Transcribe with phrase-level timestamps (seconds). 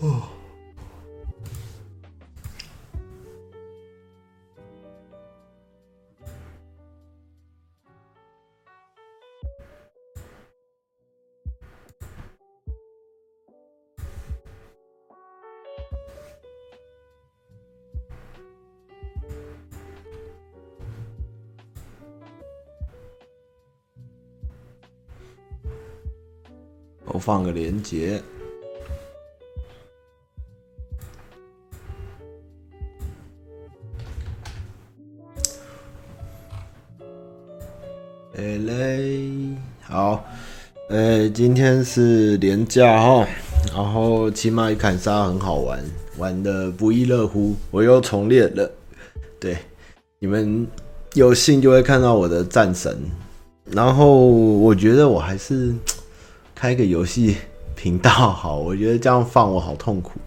[0.00, 0.38] 哦。
[27.10, 28.22] 我放个连结。
[41.38, 43.24] 今天是连假哈，
[43.72, 45.80] 然后起码一砍杀很好玩，
[46.16, 47.54] 玩的不亦乐乎。
[47.70, 48.68] 我又重练了，
[49.38, 49.56] 对，
[50.18, 50.66] 你们
[51.14, 52.98] 有幸就会看到我的战神。
[53.66, 55.72] 然后我觉得我还是。
[56.56, 57.36] 开个游戏
[57.76, 60.18] 频道好，我觉得这样放我好痛苦，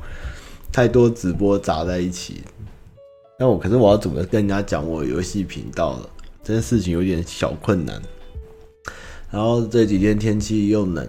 [0.72, 2.42] 太多直播杂在一起。
[3.38, 6.10] 那我可是我要怎么跟人家讲我游戏频道了？
[6.42, 8.02] 这件事情有点小困难。
[9.32, 11.08] 然后这几天天气又冷，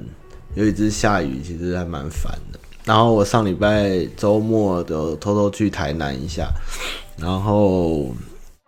[0.55, 2.59] 又一直下雨，其实还蛮烦的。
[2.85, 6.49] 然后我上礼拜周末都偷偷去台南一下，
[7.19, 8.15] 然后。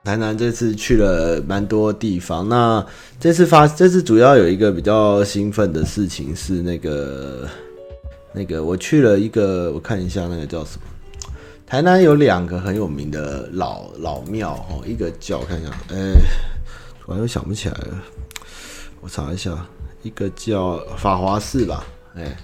[0.05, 2.85] 台南这次去了蛮多地方，那
[3.19, 7.49] 这次发这次主要有一个比较兴奋的事情是那个
[8.35, 11.33] 那个我去了一个，我看一下那个叫什么？
[11.67, 15.97] 台南有两个很有名的老老庙哦，一个叫看一下，哎、
[17.03, 18.05] 突然又想不起来了，
[19.05, 19.55] 我查一下，
[20.03, 22.35] 一个叫法华寺吧，哎、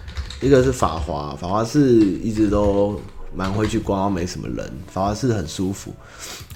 [0.43, 3.01] 一个是法华，法华寺一直都
[3.35, 5.91] 蛮会去逛，没什么人，法华寺很舒服。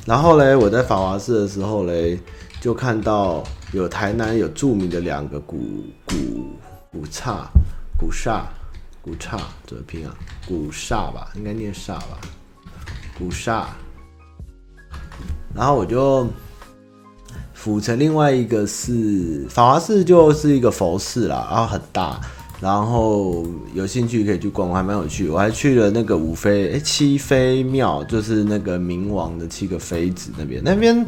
[0.05, 2.20] 然后嘞，我在法华寺的时候嘞，
[2.61, 5.56] 就看到有台南有著名的两个古
[6.05, 6.14] 古
[6.92, 7.48] 古刹
[7.98, 8.46] 古刹
[9.00, 10.14] 古刹怎么拼啊？
[10.46, 12.20] 古刹吧，应该念刹吧，
[13.18, 13.67] 古刹。
[15.55, 16.29] 然后我就
[17.64, 22.20] 府城另外一个是，法华寺就是一个佛寺啦，然后很大。
[22.61, 23.42] 然后
[23.73, 25.30] 有兴趣可以去逛，还蛮有趣。
[25.30, 31.05] 我还去了那个五妃诶七妃庙，就是那个明王的七个妃子那边，那边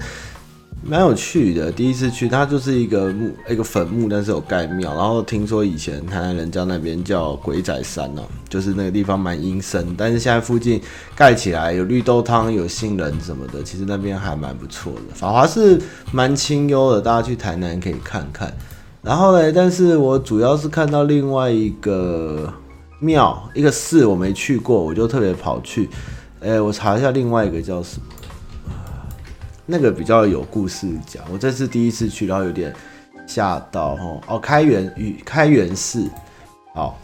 [0.89, 1.71] 蛮有趣的。
[1.73, 4.95] 第一次去，它就是一个墓，一个坟墓，但是有盖庙。
[4.95, 9.85] 然后听说以前台南人家那边叫鬼仔山哦，就是那个地方蛮阴森。
[9.97, 10.81] 但是现在附近
[11.17, 15.15] 盖起来有绿豆汤、有杏仁什么的，其实那边还蛮不错的。
[15.15, 15.81] 法华寺
[16.13, 18.53] 蛮清幽的，大家去台南可以看看。
[19.03, 22.53] 然后呢，但是我主要是看到另外一个
[23.01, 25.89] 庙，一个寺我没去过，我就特别跑去。
[26.41, 28.07] 哎，我查一下另外一个叫什么，
[29.67, 31.23] 那个比较有故事讲。
[31.31, 32.73] 我这次第一次去，然后有点
[33.27, 34.21] 吓到哦。
[34.29, 36.09] 哦，开元与开元寺，
[36.73, 36.99] 好，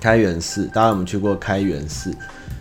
[0.00, 2.14] 开元寺，大家有没去过开元寺？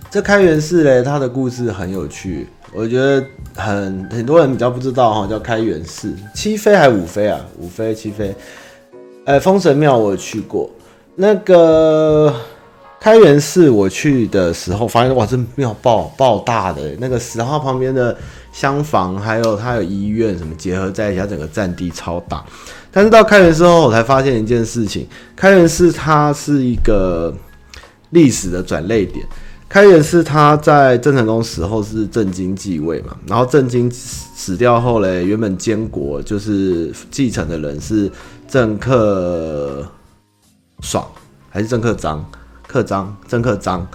[0.10, 2.48] 这开元寺嘞，它的故事很有趣。
[2.74, 3.24] 我觉得
[3.56, 7.40] 很很多人比较不知道哈，叫开元寺，七妃还五妃啊？
[7.60, 8.34] 五妃七妃？
[9.26, 10.70] 呃，封神庙我有去过，
[11.16, 12.34] 那个
[13.00, 18.18] 开元寺我去的时候，发现哇，这庙爆爆大的，那个十号旁边的
[18.52, 22.44] 厢房，还有它有医院什么结合在一起，它整个占地超大。
[22.92, 27.34] 但是到开元寺后，我才发现一件事情，开元寺它是一个
[28.10, 29.26] 历史的转捩点。
[29.68, 38.12] 开元寺他在郑成功死后是郑经继位嘛，然后郑经死掉后嘞，原本监国就是继承的人是
[38.48, 39.86] 郑克
[40.80, 41.08] 爽
[41.52, 42.26] 还是郑克章？
[42.68, 43.88] 克章，郑克章。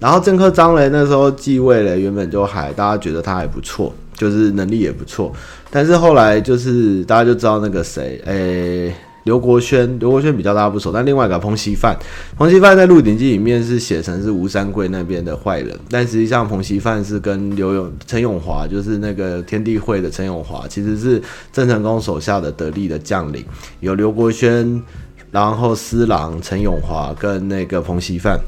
[0.00, 5.32] 然后郑克章嘞那时候继位嘞，原本就还大家觉得他还不错，就是能力也不错，
[5.70, 8.94] 但是后来就是大家就知道那个谁，诶、欸。
[9.24, 11.94] 刘国轩，刘国轩比较大家不熟，但另外一个彭熙范，
[12.38, 21.20] 彭熙范在《鹿鼎记》里面是写成是吴三桂那边的坏人，但实际上彭熙范是跟刘永、陈永华，就是那个天地会的陈永华，其实是
[21.52, 23.44] 郑成功手下的得力的将领，
[23.80, 24.82] 有刘国轩，
[25.30, 28.40] 然后施琅、陈永华跟那个彭熙范。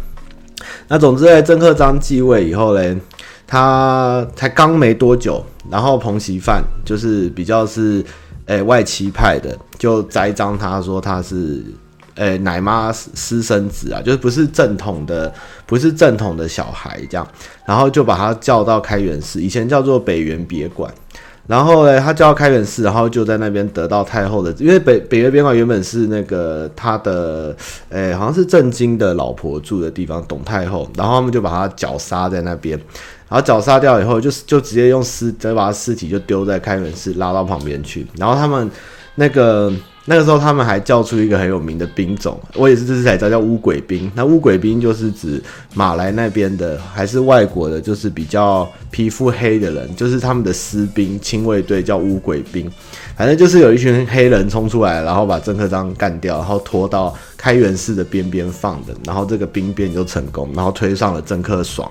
[0.89, 2.97] 那总之在郑克章继位以后嘞，
[3.47, 8.05] 他才刚没多久，然后彭熙范就是比较是。
[8.47, 11.63] 诶、外戚派的就栽赃他说他是
[12.17, 15.33] 诶、奶妈私生子啊，就是不是正统的，
[15.65, 17.27] 不是正统的小孩这样，
[17.65, 20.93] 然后就把他叫到开元寺，以前叫做北元别馆，
[21.47, 27.55] 然后呢，他叫开元寺，然后就在那边得到太后的，因为北北元别馆原本是那个他的
[27.91, 32.79] 诶、好像是郑经的老婆住的地方，董太后，然后他们就把他绞杀在那边。
[33.29, 38.07] 然后绞杀掉以后就，就就直接用尸，直接把他尸体就丢在开元寺，拉到旁边去。
[38.19, 38.71] 然后他们
[39.15, 39.73] 那个
[40.05, 44.11] 那个时候他们还叫出一个很有名的兵种，我也是这次才知道叫乌鬼兵。
[44.17, 45.41] 那乌鬼兵就是指
[45.75, 52.69] 马来那边的，还是外国的，就是比较皮肤黑的人，就是他们的私兵亲卫队叫乌鬼兵。
[53.17, 61.89] 反正就是有一群黑人冲出来，然后把郑克章干掉，然后拖到开元寺的边边放的，然后这个兵变就成功，然后推上了郑克爽。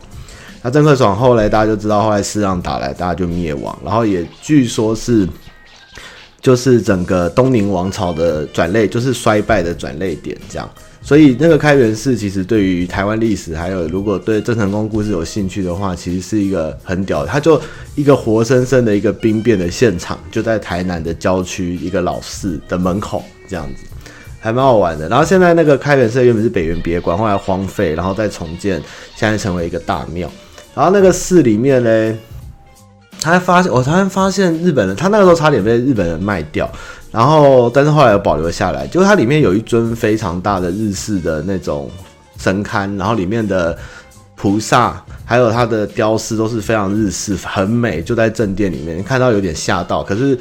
[0.61, 5.25] 那郑克爽后来大家就知道，后来施琅打来，大家就灭亡，然后也据说是。
[6.41, 10.69] 就是整个东宁王朝的转捩，就是衰败的转捩点，这样。
[11.03, 17.27] 所以那个开元寺其实对于台湾历史，还有如果对郑成功故事有兴趣的话，其实是一个很屌的。
[17.27, 17.59] 它就
[17.95, 23.83] 一个活生生的一个兵变的现场，就在台南的郊区一个老寺的门口，这样子，
[24.39, 25.09] 还蛮好玩的。
[25.09, 28.81] 然后现在那个开元寺原本是北园别馆，后来荒废，然后再重建，
[29.15, 30.31] 现在成为一个大庙。
[30.75, 32.17] 然后那个寺里面呢。
[33.21, 36.68] 他发现，我突然发现日本人，他那个时候差点被日本人卖掉，
[37.12, 38.88] 然后但是后来又保留下来。
[38.88, 41.89] 就是它里面有一尊非常大的日式的那种
[42.38, 43.77] 神龛，然后里面的
[44.35, 50.03] 菩萨还有它的雕饰都是非常日式，很美，就在正殿里面，看到有点吓到。
[50.03, 50.35] 可是，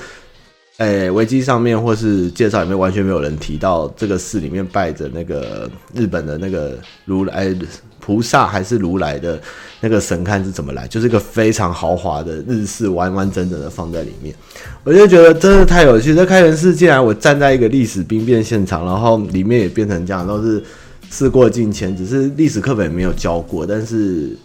[0.78, 7.54] 诶、欸，维基上面或是介绍里面完全没有人提到这个寺里面拜着那个日本的那个如来。
[8.00, 9.40] 菩萨还是如来的
[9.80, 10.88] 那个神龛是怎么来？
[10.88, 14.34] 就是一个非常豪华的日式，完完整整的放在里面，
[14.82, 16.14] 我就觉得真的太有趣。
[16.14, 20.62] 这开元寺竟然我站在一个历史兵变现场，然后里面也变成这样，都是
[21.10, 24.36] 事过境迁，只是历史课本没有教过，但是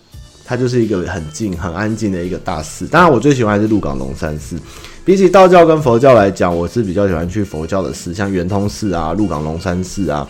[0.43, 2.85] 它就是一个很静、很安静的一个大寺。
[2.85, 4.57] 当然，我最喜欢还是鹿港龙山寺。
[5.03, 10.27] 比起道教跟佛教来讲，我是比较喜欢去佛教的寺，像圆通寺啊、鹿港龙山寺啊。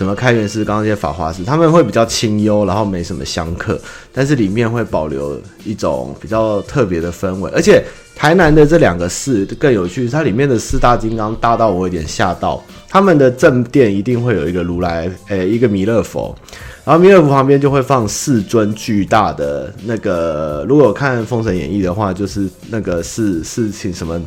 [0.00, 3.78] 什么开元寺，刚刚那些法华寺，他们会比较清幽，然后没什么香客，
[4.14, 7.50] 但是里面会保留一种比较特别的氛围。
[7.54, 7.84] 而且
[8.16, 12.62] 台南的这两个寺更有趣，它里面的四大金刚大到我有点吓到。
[12.88, 16.34] 他们的正殿一定会有一个如来，诶、一个弥勒佛，
[16.82, 20.64] 然后弥勒佛旁边就会放四尊巨大的那个。
[20.66, 24.18] 如果看《封神演义》的话，就是那个是是请什么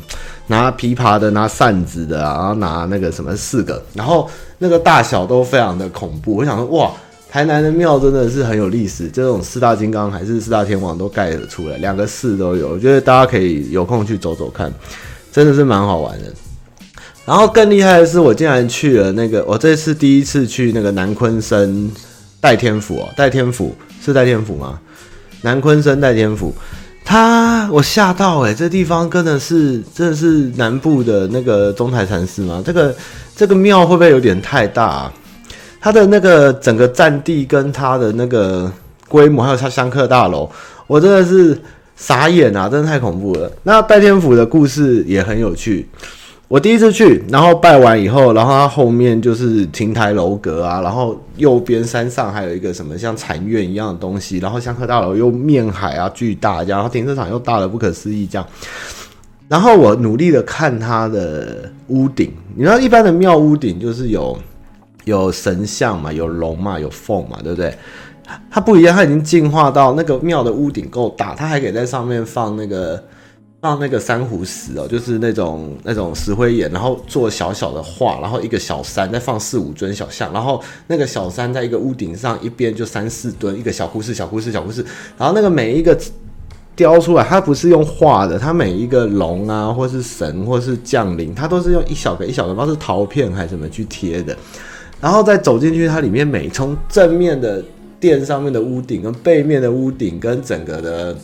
[0.46, 4.30] 拿琵琶的，拿扇子的，然后拿那个什么四个，然后。
[4.63, 6.89] 那个大小都非常的恐怖，我想说，哇，
[7.30, 14.74] 台南的庙真的是很有历史，这种四大金刚还是四大天王都盖得出来，两个寺都有，我觉得大家可以有空去走走看，
[15.33, 16.33] 真的是蛮好玩的。
[17.25, 21.89] 然后更厉害的是，我竟然去了那个，我这次第一次去那个南鲲鯓
[22.39, 24.80] 代天府哦，代天府是代天府吗？
[25.42, 26.56] 南鲲鯓代天府。
[27.06, 32.64] 他，我吓到哎、这地方真的是，真的是南部的那个中台禅寺吗？
[32.66, 32.96] 这个
[33.36, 35.14] 这个庙会不会有点太大啊？
[35.80, 38.72] 它的那个整个占地跟它的那个
[39.10, 40.50] 规模，还有它香客大楼，
[40.88, 41.62] 我真的是
[41.96, 42.70] 傻眼啊！
[42.70, 43.52] 真的太恐怖了。
[43.64, 45.88] 那拜天府的故事也很有趣。
[46.54, 58.48] 我第一次去，然后拜完以后，然后它后面就是亭台楼阁啊，然后右边山上还有一个什么像禅院一样的东西，然后香客大楼又面海啊，巨大这样，然后停车场又大的不可思议这样。
[59.48, 64.38] 然后我努力的看它的屋顶，你知道一般的庙屋顶就是有
[65.06, 67.76] 有神像嘛，有龙嘛，有凤嘛，对不对？
[68.52, 73.04] 它不一样，它已经进化到那个庙的屋顶够大，它还可以在上面放那个。
[73.63, 84.85] 放那个珊瑚石哦，就是那种那种石灰岩，然后做小小的画，然后一个小山，再放四五尊小像，然后那个小山在一个屋顶上，一边就三四吨，一个小故事，小故事，小故事，
[85.18, 85.97] 然后那个每一个
[86.76, 94.35] 雕出来，它不是用画的，它每一个龙啊，或是神，或是降临，它都是用一小个一小个，不知道是陶片还是什么去贴的，
[94.99, 97.64] 然后再走进去，它里面每从正面的
[97.97, 101.16] 殿上面的屋顶，跟背面的屋顶，跟整个的。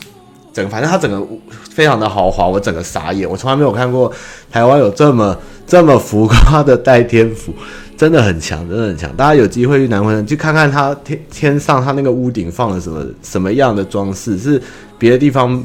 [0.52, 1.26] 整反正它整个
[1.70, 4.12] 非常的豪华，我整个傻眼，我从来没有看过
[4.52, 5.38] 台湾有这么
[5.68, 7.54] 这么浮夸的代天府，
[7.96, 9.16] 真的很强，真的很强。
[9.16, 14.62] 大家有机会去南鲲去看看它天天上它那个屋顶放了什么什么样的装饰，是
[14.98, 15.64] 别的地方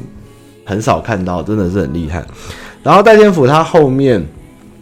[0.63, 2.23] 很少看到，真的是很厉害。
[2.83, 4.23] 然后代天府它后面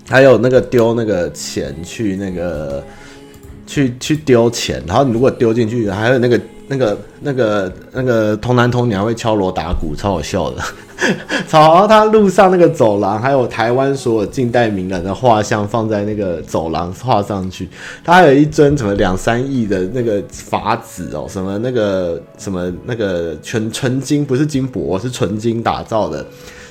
[0.09, 2.83] 还有那个丢那个钱去那个
[3.65, 6.39] 去去丢钱，然后你如果丢进去，还有那个。
[6.67, 10.61] 那个、那个、那个童男童女还会敲锣打鼓，超好笑的。
[11.51, 17.67] 然后他路上那个走廊，还有台湾所有近代名人的画像放在那个走廊画上去。
[18.03, 26.25] 他还有一尊什么两三亿的那个法子哦，什么那个什么那个纯纯金，不是金箔，是纯金打造的。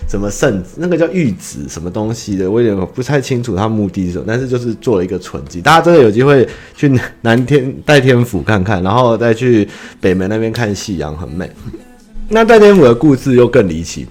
[0.09, 5.62] 什么圣子，那个叫玉子什么东西的，我也不太清楚它目的是什么，但是就是做了一个纯金。
[5.62, 6.92] 大家真的有机会去
[7.23, 9.66] 南天代天府看看，然后再去
[10.00, 11.50] 北门那边看夕阳，很美。
[12.28, 14.06] 那代天府的故事又更离奇。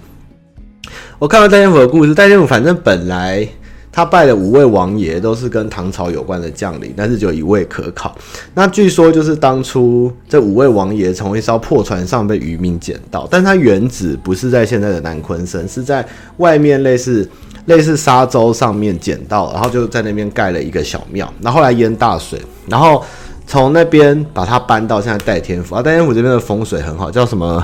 [1.18, 3.46] 我看到代天府的故事，代天府反正本来
[3.92, 8.16] 他拜的五位王爷都是跟唐朝有关的将领，但是只有一位可考。
[8.54, 16.02] 那据说就是当初这五位王爷从一艘破船上被渔民捡到，但他原址不是在现在的南鲲鯓，是在
[16.38, 17.28] 外面类似
[17.66, 21.30] 类似沙洲上面捡到，然后就在那边盖了一个小庙。
[21.42, 23.04] 然后后来淹大水，然后
[23.46, 25.74] 从那边把它搬到现在戴天府。
[25.74, 27.62] 啊，戴天府这边的风水很好，叫什么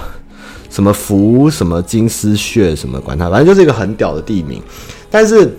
[0.68, 4.62] 什么福什么金丝穴什么，管它，反正就是一个很屌的地名，
[5.10, 5.50] 但是。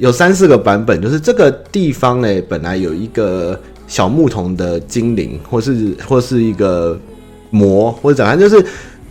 [0.00, 6.98] 有三四个版本，就是这个地方呢，本来有一个小牧童的精灵，或是或是一个
[7.50, 8.64] 魔，或者怎样，就是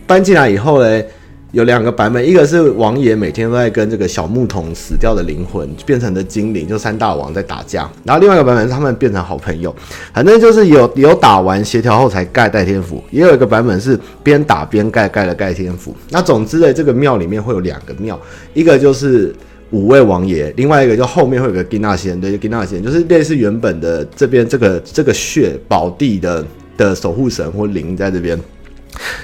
[0.07, 1.03] 搬进来以后呢，
[1.51, 9.73] 有两个版本，一个是王爷每天都在跟这个小牧童死掉的灵魂变成的精灵，就三大王在打架，然后另外一个版本是他们变成好朋友，
[10.11, 15.95] 反正就是有有打完协调后才盖代天府，也有一个版本是边打边盖盖了盖天府。
[16.09, 18.19] 那总之呢，这个庙里面会有两个庙，
[18.55, 19.31] 一个就是。
[19.71, 26.45] 五位王爷，另外一个就后面会有个金纳仙，对，金纳仙就是类似原本的这边这个这个穴宝地的
[26.75, 28.39] 的守护神或灵在这边，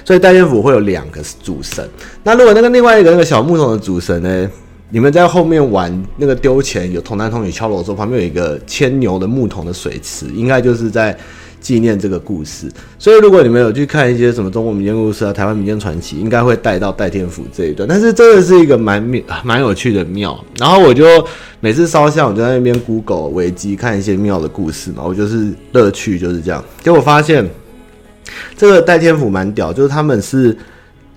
[0.03, 1.87] 所以代天府会有两个主神。
[2.23, 4.49] 那如果那个另外一个那个小牧童的主神呢？
[4.91, 11.17] 你们在后面玩那个丢钱有童男童女敲锣的时候，旁边有一个牵牛的牧童的水池，应该就是在。
[11.65, 17.89] 纪念这个故事，所以如果你们有去看一些什么中国民间故事啊、台湾民间传奇，应该会带到戴天府这一段。
[17.89, 20.39] 但是真的是一个蛮妙、蛮有趣的庙。
[20.59, 21.03] 然后我就
[21.59, 25.01] 每次烧香，我就在那边 Google 维基看一些庙的故事嘛。
[25.03, 26.63] 我就是乐趣就是这样。
[26.83, 27.49] 结果发现
[28.55, 30.55] 这个戴天府蛮屌，就是他们是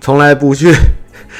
[0.01, 0.73] 从来不去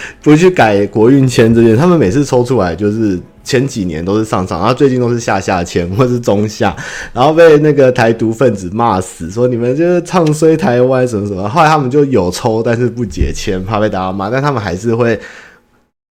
[0.23, 3.19] 不去改国运签这件，他们每次抽出来就是。
[3.41, 6.75] 前几年都是上上，然后最近都是下下签或是中下，
[7.11, 11.49] 然后被那个台独分子骂死，说你们就是唱衰台湾什么什么。
[11.49, 15.19] 后来他们就有抽，但是不解签，怕被大家骂，但他们还是会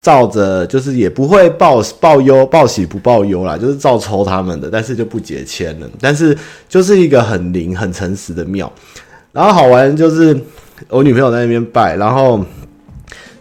[0.03, 5.89] 照着，就是也不会报报忧报喜不报忧啦，就是照抽他们的，但是就不解签了。
[6.01, 6.37] 但是
[6.69, 8.73] 就是一个很灵、很诚实的庙。
[9.31, 10.37] 然后好玩就是
[10.89, 12.45] 我女朋友在那边拜，然后。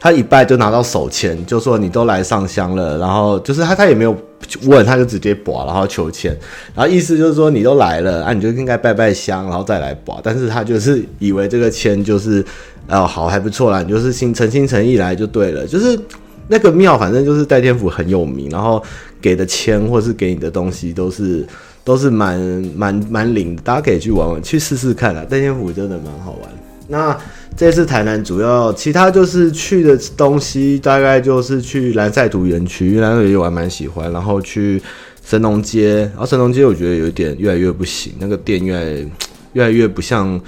[0.07, 4.15] 他一拜就拿到手签，就说你都来上香了，然后就是他他也没有
[4.63, 6.31] 问，他就直接拔，然后求签，
[6.73, 10.15] 然后意思就是说你都来了啊，你就应该拜拜香，然后再来拔。
[10.23, 12.41] 但是他就是以为这个签就是
[12.87, 15.99] 哦好还不错啦，你就是心诚心诚意来就对了，就是
[16.47, 18.81] 那个庙反正就是代天府很有名，然后
[19.21, 21.45] 给的签或是给你的东西都是
[21.83, 22.39] 都是蛮
[22.73, 26.49] 蛮蛮灵的，大家可以去玩玩，去试试看啦，代天府真的蛮好玩。
[26.87, 27.17] 那。
[27.57, 34.13] 这次台南主要，其他就是去的东西，大概就是去蓝赛图园区，蓝赛图园区我还蛮喜欢。
[34.13, 34.79] 然后去
[35.25, 39.09] 神农街，然后神农街我觉得有点越来越不行，那个店越来
[39.53, 40.39] 越来越不像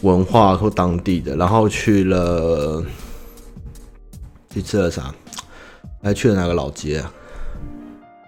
[0.00, 1.36] 文化或当地的。
[1.36, 2.84] 然后去了，
[4.52, 5.14] 去吃了啥？
[6.02, 7.12] 还去了哪个老街啊？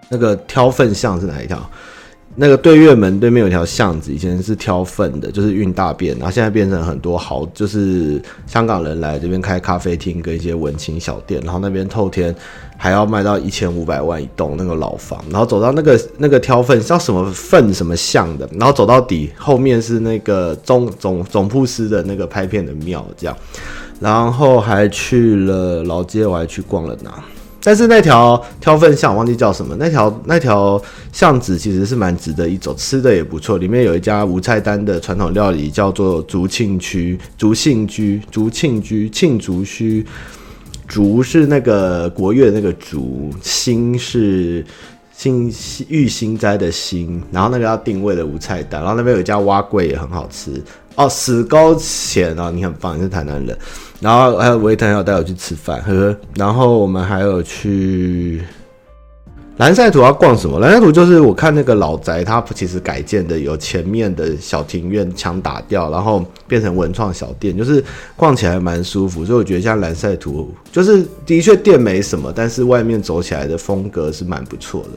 [0.09, 1.68] 那个挑粪巷是哪一条？
[2.40, 12.33] 那个对月门对面有条巷子，以前是挑粪的，就是运大便，然后现在变成很多好，就是香港人来这边开咖啡厅跟一些文青小店，然后那边透天
[12.76, 23.37] 还要卖到一千五百万一栋那个老房，然后走到那个那个挑粪叫什么粪什么巷的，然后走到底后面是那个总总总铺师的那个拍片的庙这样，
[23.99, 27.21] 然后还去了老街，我还去逛了哪？
[27.62, 30.81] 但是那条挑粪巷我忘记叫什么，那条那条
[31.12, 33.59] 巷子其实是蛮值得一走，吃的也不错。
[33.59, 40.07] 里面有一家无菜单的传统料理，叫做竹庆居，竹庆居，竹庆居，庆竹虚，
[40.87, 44.65] 竹是那个国乐那个竹，兴是
[45.12, 45.53] 兴
[45.88, 50.62] 玉兴斋的兴，然后那个要定位的无菜单，然后那边有一家碗粿也很好吃
[50.95, 53.59] 哦，史高浅啊，你很棒，你是台南人。
[54.00, 58.40] 然后还有维腾要带我去吃饭呵呵，然后我们还有去
[59.57, 60.61] 蓝赛图要逛什么？
[60.61, 67.83] 蓝赛图就是我看那个老宅，它其实改建的有前面的小庭院墙打掉，然后变成文创小店，就是
[68.14, 69.25] 逛起来蛮舒服。
[69.25, 74.90] 所以我觉得像蓝赛图，就是的确店没什么，但是外面走起来的风格是蛮不错的。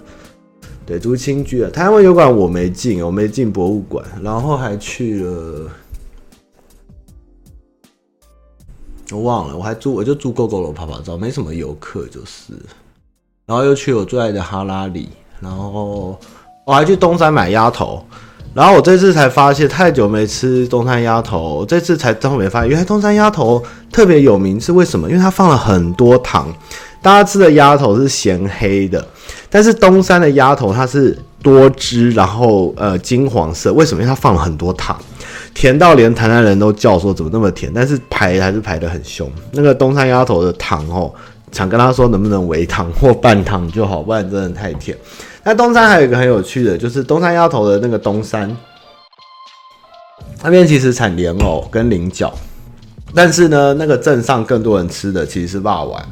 [0.86, 5.67] 对，竹青居啊，台湾油馆我没进，我没进博物馆，然后还去了。
[9.12, 12.53] 我忘了，我还住，我就住 GOGO 楼拍拍照，没什么游客就是。
[13.46, 16.18] 然后又去我最爱的哈拉里，然后
[16.65, 18.03] 我还去东山买鸭头。
[18.53, 25.10] 然后我这次才发现，太久没吃东山鸭头，这次才特别发现，原来东山鸭头特别有名是为什么？
[25.10, 26.48] 因为它放了很多糖。
[27.01, 29.06] 大家吃的鸭头是咸黑的，
[29.50, 34.03] 但是东山的鸭头它是多汁，然后呃金黄色，为什么？
[34.03, 35.00] 因为它放了很多糖。
[35.53, 39.29] 甜到连台南人都叫说怎么那么甜，但是排还是排得很凶。
[39.51, 41.13] 那个东山丫头的糖哦，
[41.51, 44.98] 想跟他说能不能微糖或半糖就好，不然真的太甜。
[45.43, 48.55] 那东山还有一个很有趣的，就是东山丫头的那个东山，
[50.41, 52.34] 那边其实产莲藕跟菱角，
[53.13, 56.03] 但是呢，那个镇上更多人吃的其实是辣丸。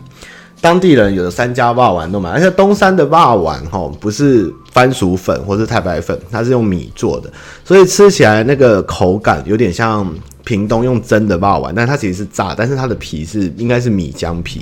[0.61, 7.31] 当地人有的三家肉圆都买，而且东山的肉圆哈不是番薯粉或是太白粉，它是用米做的，
[7.63, 10.07] 所以吃起来那个口感有点像
[10.43, 14.61] 屏东用蒸的肉圆，但它其实是炸，但是它的皮是应该是米浆皮，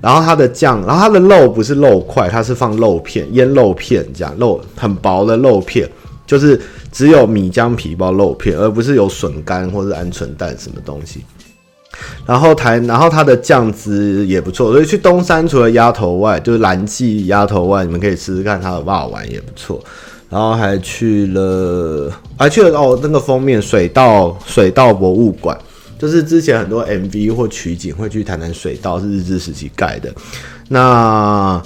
[0.00, 5.88] 然后它的酱，然后它的肉不是肉块，它是放肉片腌肉片这样，肉很薄的肉片，
[6.26, 11.24] 就是只有米浆皮包肉片，而不是有笋干或是鹌鹑蛋什么东西。
[12.26, 19.82] 然后台，然后它的酱汁也不错，所以去东山除了鸭头外，就是蓝记鸭头外，你们可以试试看它的肉圆也不错。
[20.30, 25.56] 然后还去了，还去了哦，那个封面水道水道博物馆，
[25.98, 30.12] 就是之前很多 MV 或取景会去台南水道，是日治时期盖的。
[30.68, 31.62] 那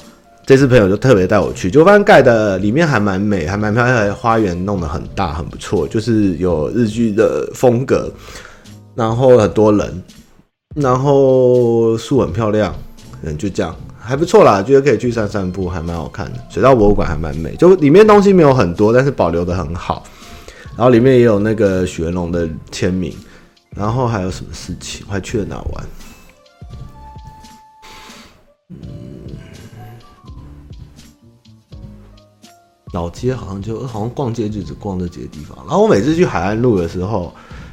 [0.46, 8.08] 这次朋友就特别带我去，就发现盖的里面还蛮美，还蛮漂亮，花园弄得很大，很不错，就是有日剧的风格。
[8.94, 10.02] 然后很多人，
[10.74, 12.74] 然后树很漂亮，
[13.22, 16.38] 嗯，就这样还不错啦，觉得可以去散散步，还蛮好看的。
[16.48, 20.02] 水道博物馆还蛮美，就里面东西没有很多，但是保留得很好。
[20.74, 23.14] 然后里面也有那个许文龙的签名。
[23.76, 25.04] 然后还有什么事情？
[25.08, 25.86] 我还去了哪玩？
[28.70, 28.78] 嗯，
[32.94, 35.56] 老街好像就好像逛街就只逛这几个地方。
[35.66, 37.30] 然后我每次去海岸路的时候。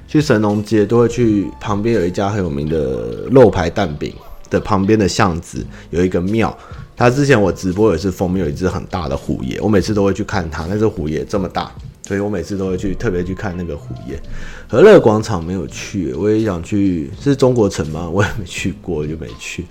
[0.10, 4.12] 去神农街都会去旁边有一家很有名的肉排蛋饼
[4.50, 6.58] 的旁边的巷子有一个庙，
[6.98, 11.72] 他之前我直播也是封面有一只很大的虎爷，我每次都会去看他，那只虎爷这么大，
[12.08, 14.20] 所以我每次都会去特别去看那个虎爷。
[14.68, 18.10] 和乐广场没有去，我也想去，是中国城吗？
[18.10, 19.64] 我也没去过，就没去。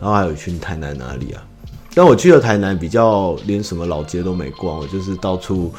[0.00, 1.46] 然后还有去台南哪里啊？
[1.92, 5.70] 但我去了台南比较连什么老街都没逛，我就是到处。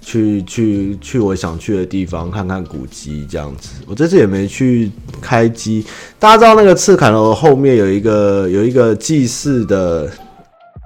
[0.00, 5.84] 去去去我想去的地方看看古迹这样子，我这次也没去开机。
[6.18, 10.10] 大家知道那个赤坎楼后面有一个有一个祭祀的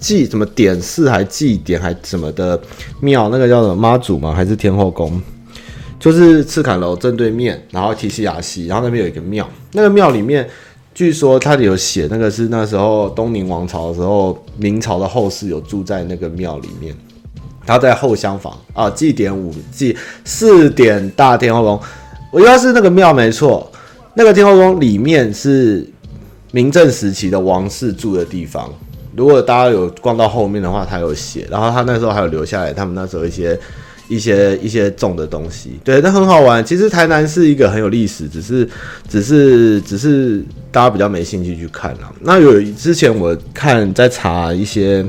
[0.00, 2.61] 祭什么点寺还祭典还什么的
[3.00, 4.35] 庙，那个叫什么妈祖吗？
[4.35, 5.20] 还是天后宫？
[6.00, 9.48] 就是赤坎楼正对面，然后提西亚溪，然后那边有一个庙。
[9.72, 10.46] 那个庙里面
[10.92, 16.94] 据说它有写，那个是那时候东宁王朝的时候，明朝的后世有住在那个庙里面。
[17.66, 21.81] 他在后厢房啊，祭典五祭四点大天后宫，
[22.31, 23.70] 我要是那个庙没错。
[24.14, 25.85] 那个天后宫里面是
[26.53, 28.70] 明郑时期的王室住的地方。
[29.16, 31.46] 如果大家有逛到后面的话，他有写。
[31.50, 33.59] 然后他那时候还有留下来，他们那时候一些
[34.09, 36.64] 一些一些种的东西，对，那很好玩。
[36.64, 38.68] 其实台南是一个很有历史，只是
[39.09, 42.12] 只是只是大家比较没兴趣去看了。
[42.20, 45.05] 那有之前我看在查一些。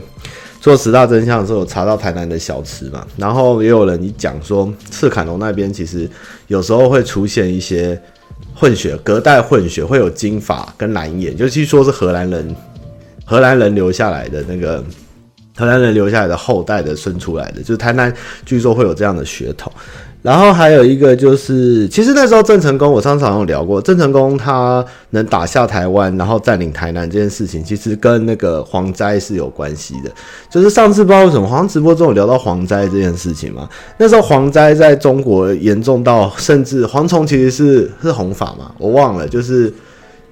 [0.65, 6.09] 做十大真相的时候，有查到台南的小吃嘛，然后也有人一讲说，赤坎楼那边其实
[6.47, 8.01] 有时候会出现一些
[8.55, 12.55] 混血，隔代混血，会有金发跟蓝眼，尤其说是荷兰人，
[13.25, 14.83] 荷兰人留下来的那个
[15.55, 18.11] 荷兰人留下来的后代的生出来的，就是台南
[18.43, 19.71] 据说会有这样的血统。
[20.25, 30.09] 然后还有一个就是，其实那时候郑成功，我上次好像有聊过，郑成功他能打下台湾，然后占领台南这件事情，其实跟那个蝗灾是有关系的。
[30.49, 33.69] 就是上次不知道为什么，好像直播中有聊到蝗灾这件事情嘛。
[33.99, 39.71] 那时候蝗灾在中国严重到，甚至蝗虫其实是是红法嘛，我忘了，就是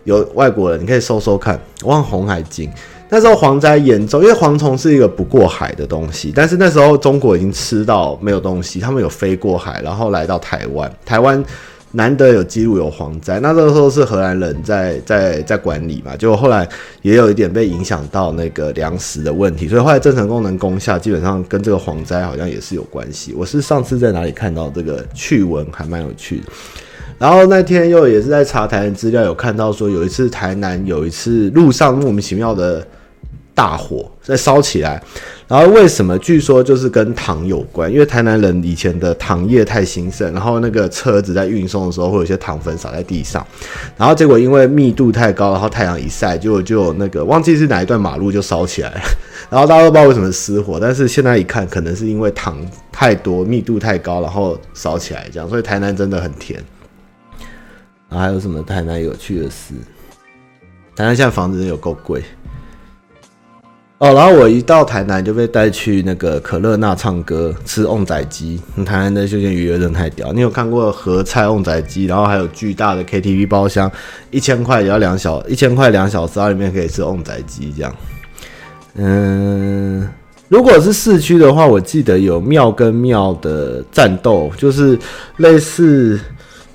[0.06, 2.67] 有外国人你可以搜搜看，我忘《红海经》。
[3.13, 6.34] 那时候蝗灾严重，因为蝗虫是一个不过海的东西。
[6.36, 10.91] 但是那时候中国已经吃到没有东西，他们有飞过海，然后来到台湾。
[11.06, 11.45] 台湾
[11.91, 16.17] 难得有记录有蝗灾，那个时候是荷兰人在在在管理嘛。
[16.17, 16.67] 结果后来
[17.04, 23.32] 也有一点被影响到那个粮食的问题，所以后来郑成功能攻下，基本上跟这个蝗灾好像也是有关系。
[23.38, 26.45] 我是上次在哪里看到这个趣闻，还蛮有趣的。
[27.19, 32.84] 然后那天又也是在查台南资料，有看到说有一次台南有一次路上莫名其妙的。
[33.55, 35.01] 大火在烧起来，
[35.47, 36.17] 然后为什么？
[36.17, 43.45] 据说就是跟糖有关，因为台南人以前的糖业太兴盛，然后那个车子在运送的时候会有些糖粉洒在地上，
[43.95, 49.01] 然后结果因为密度太高，然后太阳一晒，结果就有那个忘记是哪一段马路就烧起来了，
[49.51, 52.57] 然后大家都不知道为什么失火，但是现在一看，可能是因为糖
[52.91, 56.59] 太多，密度太高，然后烧起来这样，所以台南真的很甜。
[58.09, 59.73] 然后还有什么台南有趣的事？
[60.95, 62.23] 台南现在房子有够贵。
[64.03, 68.59] 哦，然后我一到台南就被带去那个可乐那唱歌吃旺仔鸡。
[68.85, 70.33] 台南的休闲娱乐真的太屌！
[70.33, 72.03] 你有看过合菜旺仔鸡？
[72.03, 73.89] 然后还有巨大的 KTV 包厢，
[74.29, 77.95] 一千块也要两小，一千块两小时，里面可以吃旺仔鸡这样。
[78.95, 80.05] 嗯，
[80.49, 84.99] 如果是市区的话，我记得有庙跟庙的战斗，就是
[85.37, 86.19] 类似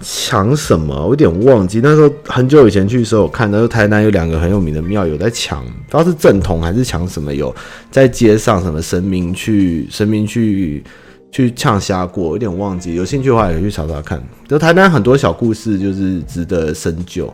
[0.01, 1.81] 抢什么，我有点忘记。
[1.83, 7.55] 那时候很久以前去的时候，我看到台南有两个很有名的庙有在抢，不知道是正统还是抢什么，有
[7.91, 10.85] 在街上什么神明去神明去
[11.33, 12.95] 去呛虾过，有点忘记。
[12.95, 14.23] 有兴趣的话也可以去查查看。
[14.47, 17.33] 就台南很多小故事，就是值得深究。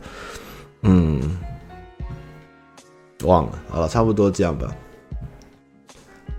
[0.83, 1.21] 嗯，
[3.25, 4.69] 忘了，好了，差不多这样吧。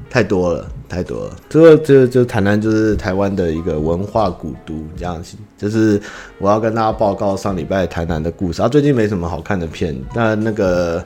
[0.10, 1.36] 太多了，太多了。
[1.50, 5.36] 这个就就台南就是台湾的一个文化古都，这样子。
[5.58, 6.02] 就是
[6.38, 8.62] 我要跟大家报告上礼拜台南的故事。
[8.62, 11.04] 啊，最近没什么好看的片，但那个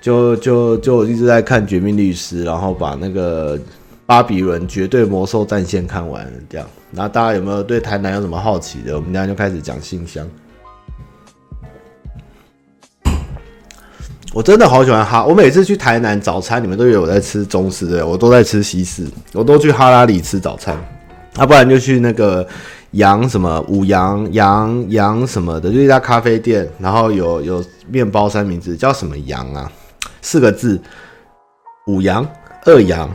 [0.00, 3.58] 就就就一直在看《绝命律师》，然后把那个
[4.06, 6.66] 《巴比伦绝对魔兽战线》看完，这样。
[6.90, 8.94] 那大家有没有对台南有什么好奇的？
[8.94, 10.28] 我们等下就开始讲信箱。
[14.34, 15.24] 我真的好喜欢哈！
[15.24, 19.06] 我每次去台南早餐，你们都以为我在吃中式的，我都在吃西式。
[19.32, 20.76] 我都去哈拉里吃早餐，
[21.38, 22.44] 要、不然就去那个
[22.90, 29.70] 羊什么五羊羊羊什么的，就一家咖啡店，然后有有面包三明治，叫什么羊啊？
[30.20, 30.82] 四个字，
[31.86, 32.26] 五羊
[32.64, 33.08] 二羊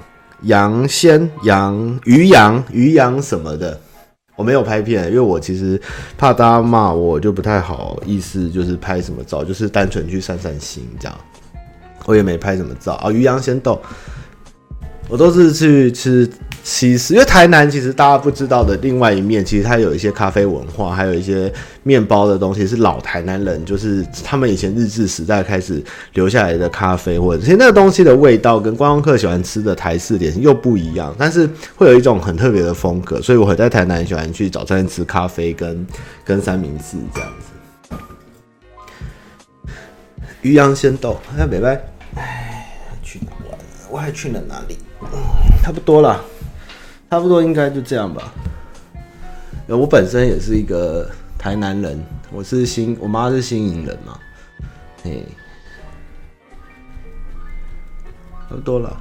[0.43, 3.77] 羊鲜羊鱼羊鱼羊什么的。
[4.39, 5.77] 我没有拍片，因为我其实
[6.17, 11.17] 怕大家骂我，就不太好意思，就是拍什么照，就是单纯去散散心这样。
[12.05, 13.81] 我也没拍什么照啊，鱼羊鲜豆，
[15.09, 16.25] 我都是去吃。
[16.63, 21.51] 其实，因为台南其实大家不知道的另外一面，其实它有一些咖啡文化，还有一些
[21.83, 35.87] 面包的东西是老台南人，就是他们以前日治时代开始留下来的咖啡，或者其实那个东西的味道跟观光客喜欢吃的台式点心又不一样，但是会有一种很特别的风格，所以我会在台南喜欢去早餐吃咖啡跟
[36.23, 37.95] 跟三明治这样子。
[40.41, 41.81] 鱼羊鲜豆，哎，拜拜。
[42.15, 42.71] 哎，
[43.03, 43.59] 去哪玩？
[43.89, 44.77] 我还去了哪里？
[45.63, 46.23] 差不多了。
[47.09, 48.31] 差不多应该就这样吧。
[49.67, 51.99] 我本身也是一个台南人，
[52.31, 54.19] 我是新，我妈是新营人嘛。
[55.03, 55.25] 嘿，
[58.47, 58.95] 差不多了。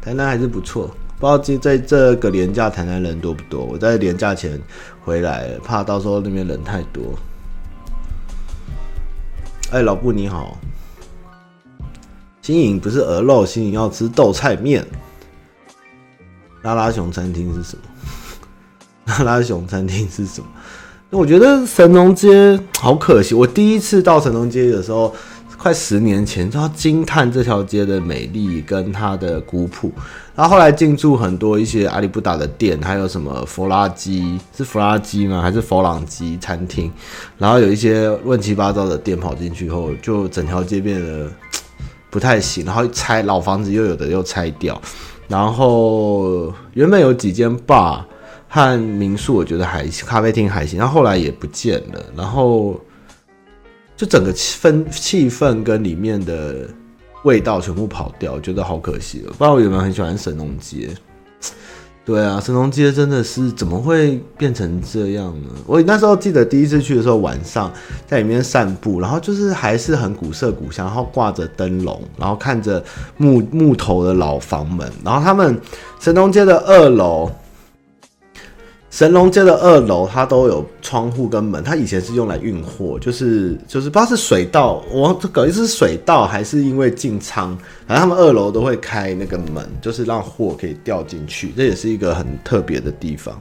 [0.00, 0.88] 台南还是不错，
[1.18, 3.64] 不知道这在这个连假台南人多不多？
[3.64, 4.60] 我在连假前
[5.04, 7.02] 回来，怕到时候那边人太多。
[9.70, 10.58] 哎，老布你好，
[12.42, 14.84] 新营不是鹅肉，新营要吃豆菜面。
[16.64, 17.82] 拉拉熊餐厅是什么？
[19.04, 20.46] 拉拉熊餐厅是什么？
[21.10, 23.34] 我觉得神农街好可惜。
[23.34, 25.14] 我第一次到神农街的时候，
[25.58, 29.92] 快十年前，就要惊叹这条街的美丽跟它的古朴。
[30.34, 35.42] 然后后来进驻很多一些阿里不达的店，还有什么佛拉基是佛拉基吗？
[35.42, 36.90] 还是佛朗基餐厅？
[37.36, 41.30] 然后有一些乱七八糟的店跑进去后，就整条街变得
[42.08, 42.64] 不太行。
[42.64, 44.80] 然后拆老房子又有的又拆掉。
[45.28, 48.02] 然后原本有几间 bar
[48.48, 52.04] 和民宿，我觉得还，咖啡厅还行，然后后来也不见了。
[52.16, 52.80] 然后
[53.96, 56.68] 就整个气氛、气氛跟里面的
[57.24, 59.28] 味道全部跑掉，我觉得好可惜了。
[59.28, 60.90] 不知道我有没有很喜欢神农街。
[62.04, 65.48] 对啊，神农街真的是怎么会变成这样呢？
[65.66, 67.72] 我那时候记得第一次去的时候，晚上
[68.06, 72.84] 在里面散步，然后就是还是很古色古香，然后挂着灯笼，然后看着
[73.16, 75.58] 木木头的老房门，然后他们
[75.98, 77.30] 神农街的二楼。
[78.94, 81.64] 神农街的二楼，它都有窗户跟门。
[81.64, 91.52] 它以前是用来运货，就是就是不知道是水道，我搞一是水道还是因为进仓，反正他们二楼都会开那个门，就是让货可以掉进去。
[91.56, 93.36] 这也是一个很特别的地方。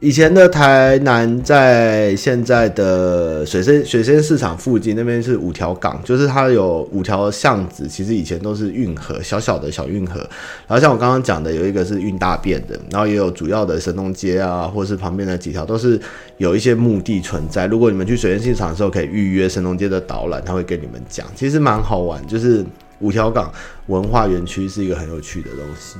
[0.00, 10.20] 以前的台南在现在的水仙水仙市场附近，那边是五条港，就是它有五条巷子，其实以前都是运河，小小的小运河。
[10.68, 16.00] 然后像我刚刚讲的，有一个是运大便的，然后也有主要的神农街啊，或是旁边的几条都是
[16.36, 17.66] 有一些墓地存在。
[17.66, 22.64] 如果你们去水仙市场的时候，可以预约神农街的导览，他会跟你们讲，其实蛮好玩，就是
[23.00, 23.52] 五条港
[23.88, 25.96] 文化园区是一个很有趣的东西。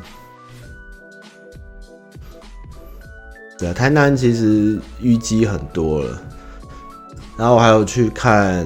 [3.59, 6.23] 对，台南其实淤积很多了，
[7.37, 8.65] 然后我还有去看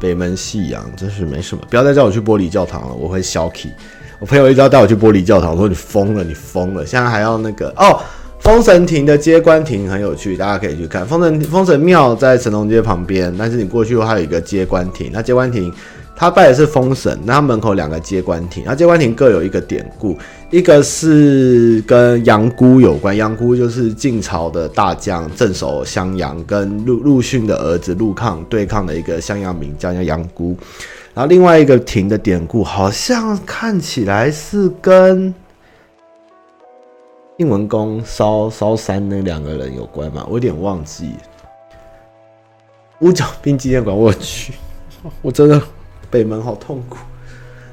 [0.00, 1.62] 北门夕阳，真是没什么。
[1.70, 3.70] 不要再叫我去玻璃教堂了，我会消气。
[4.18, 6.84] 我朋友一直要带我去玻璃教堂，我说你疯了，你疯了。
[6.84, 8.00] 现在还要那个哦，
[8.40, 11.06] 丰神亭的接官亭很有趣，大家可以去看。
[11.06, 15.72] 丰神丰神庙在神农街旁边，但是你过去的话，还有一个接官亭，那接官亭。
[16.20, 20.18] 他拜的是丰神，那他门口两个接官亭，那接官亭各有一个典故，
[20.50, 30.56] 一个是跟杨姑有关，杨姑就是晋朝的大将，镇守襄阳，跟陆陆逊的儿子陆抗对抗的一个襄阳名将叫杨姑，
[31.14, 35.32] 然后另外一个亭的典故好像看起来是跟
[37.36, 40.26] 晋文公烧烧山那两个人有关嘛？
[40.26, 41.12] 我有点忘记。
[42.98, 44.54] 五角兵纪念馆我去，
[45.22, 45.62] 我真的
[46.10, 46.98] 北门好痛苦。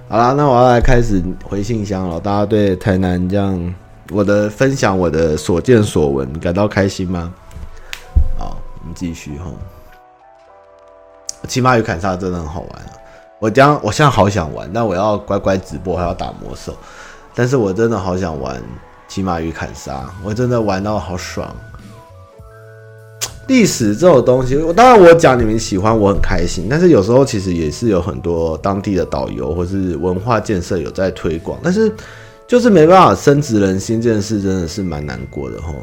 [0.07, 2.19] 好啦，那我要来开始回信箱了。
[2.19, 3.73] 大家对台南这样
[4.11, 7.33] 我的分享，我的所见所闻感到开心吗？
[8.37, 9.45] 好，我们继续哈。
[11.47, 12.91] 骑马与砍杀真的很好玩啊！
[13.39, 16.75] 我将我现在好想玩，但我要乖乖直播，还要打魔兽。
[17.33, 18.61] 但是我真的好想玩
[19.07, 21.53] 骑马与砍杀，我真的玩到好爽。
[23.47, 26.67] 历史这种东西，我当然我讲你们喜欢，我很开心。
[26.69, 31.91] 但是有时候其实也是有很多当地的导游或是文化建设有在推广，但是
[32.47, 35.73] 就是没办法深植人心，这件事真的是蛮难过的哈。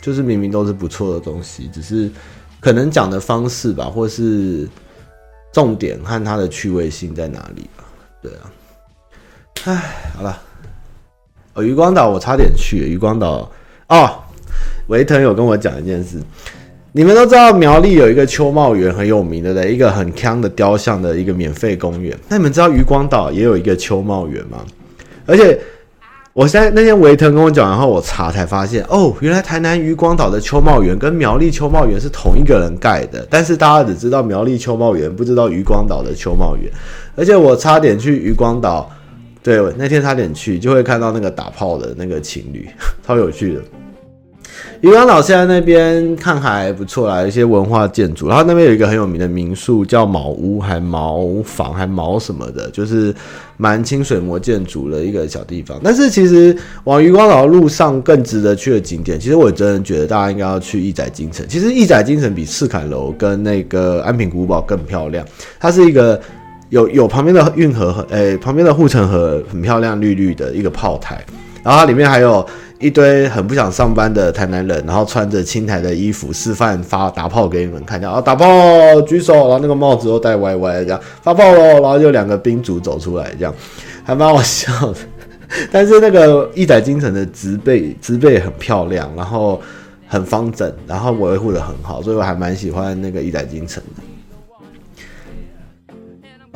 [0.00, 2.10] 就是明明都是不错的东西，只是
[2.60, 4.68] 可能讲的方式吧，或是。
[5.54, 7.84] 重点和它的趣味性在哪里吧？
[8.22, 8.50] 对啊，
[9.64, 10.40] 唉，好了，
[11.52, 13.52] 哦，渔光岛我差点去渔光岛
[13.88, 14.10] 哦。
[14.86, 16.22] 维腾有跟我讲一件事，
[16.92, 22.16] 你们都知道苗栗有一个秋茂园很有名的，一个很锵的雕像的一个免费公园。
[22.28, 24.58] 那你们知道渔光岛也有一个秋茂园吗？
[25.26, 25.58] 而且。
[26.34, 36.72] 我现在那天维腾跟我讲，然后我查才发现，哦，原来台南渔光岛的秋茂园跟苗栗秋茂园是同一个人盖的，但是大家只知道苗栗秋茂园，不知道渔光岛的秋茂园。
[37.14, 38.90] 而且我差点去渔光岛，
[39.42, 42.66] 对，那天差点去，就会看到那个打炮的那个情侣，
[43.06, 43.60] 超有趣的。
[44.80, 53.14] 渔光岛现在那边看还不错啦，有一些文化建筑，然后那边有一个很有名的民宿叫茅屋，还茅房，还茅什么的，就是
[53.56, 55.80] 蛮清水模建筑的一个小地方。
[55.84, 61.46] 但是其实往渔光岛路上更值得去的景点，其实我真的觉得大家应该要去义载金城。
[61.48, 65.24] 其实义载金城比赤坎楼跟那个安平古堡更漂亮，
[65.60, 66.20] 它是一个
[66.70, 71.24] 有有旁边的运河，诶、欸，旁边的护城河很漂亮，绿绿的一个炮台，
[71.62, 72.46] 然后它里面还有。
[72.82, 78.44] 一堆很不想上班的台南人，然后穿着青台的衣服示范发打炮给你们看，啊，打炮
[79.02, 83.54] 举手，然后那个帽子都戴歪歪的，这样发炮喽，然后就两个兵卒走出来，这样
[84.02, 84.96] 还蛮好笑的。
[85.70, 89.62] 但是那个一载京城的植被植被很漂亮，然后
[90.08, 94.02] 很方整，然后维护得很好，所以我还蛮喜欢那个一载京城的。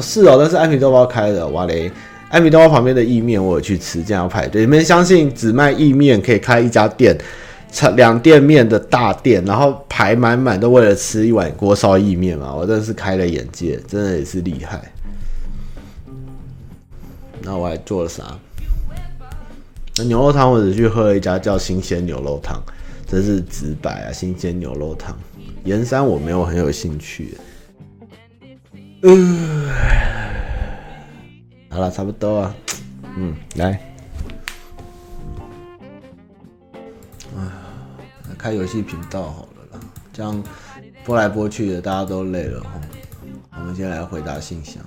[0.03, 1.93] 是哦，但是安平豆包开的，哇嘞。
[2.29, 4.63] 艾米豆包旁边的意面，我有去吃，这样要排队。
[4.63, 7.17] 你们相信只卖意面可以开一家店，
[7.95, 12.53] 两店面的大店，然后排满满都为了吃一碗锅烧意面吗？
[12.55, 14.93] 我真的是开了眼界，真的也是厉害。
[17.43, 18.37] 那我还做了啥？
[19.99, 22.61] 那牛肉汤我只去喝了一家叫新鲜牛肉汤，
[23.07, 24.13] 真是直白啊！
[24.13, 25.17] 新鲜牛肉汤，
[25.63, 27.39] 盐山我没有很有兴趣。
[29.03, 29.69] 嗯。
[31.77, 32.55] 好了，差不多啊。
[33.19, 33.79] 嗯，来，
[37.37, 37.53] 啊，
[38.39, 40.43] 开游戏频道好了啦，这样
[41.05, 42.71] 播来播去的，大家都累了哈。
[43.59, 44.83] 我们先来回答信箱。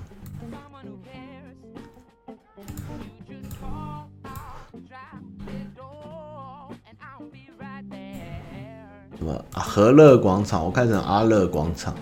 [9.16, 9.32] 什么？
[9.52, 11.94] 啊，和乐广场，我看成阿乐广场。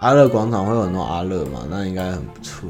[0.00, 1.64] 阿乐广场会有很多阿乐吗？
[1.70, 2.68] 那应该很不错。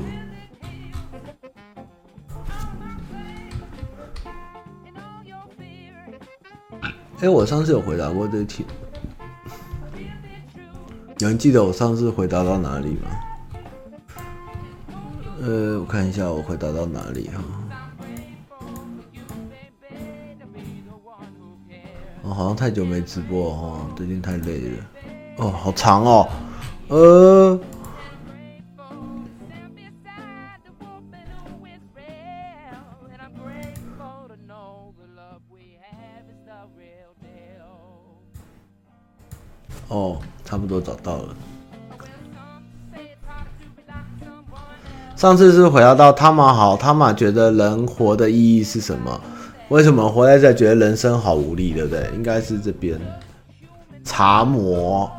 [7.21, 8.65] 哎、我上次有回答过这题，
[11.19, 13.11] 有人记得我上次回答到哪里吗？
[15.41, 17.43] 呃，我看一下我回答到哪里哈。
[22.23, 24.85] 哦，好像太久没直播哈，最近太累了。
[25.39, 26.29] 哦，好长哦，
[26.89, 27.59] 呃。
[40.81, 41.35] 差不多找到了。
[45.15, 49.19] 上次是回答到他们好，他们觉得人活的意义是什么？
[49.69, 52.11] 为什么活在这觉得人生好无力，对不对？
[52.15, 53.01] 应该是这边
[54.05, 55.11] 茶魔。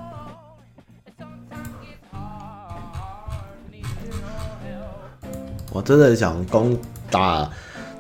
[5.72, 6.78] 我真的想攻
[7.12, 7.50] 打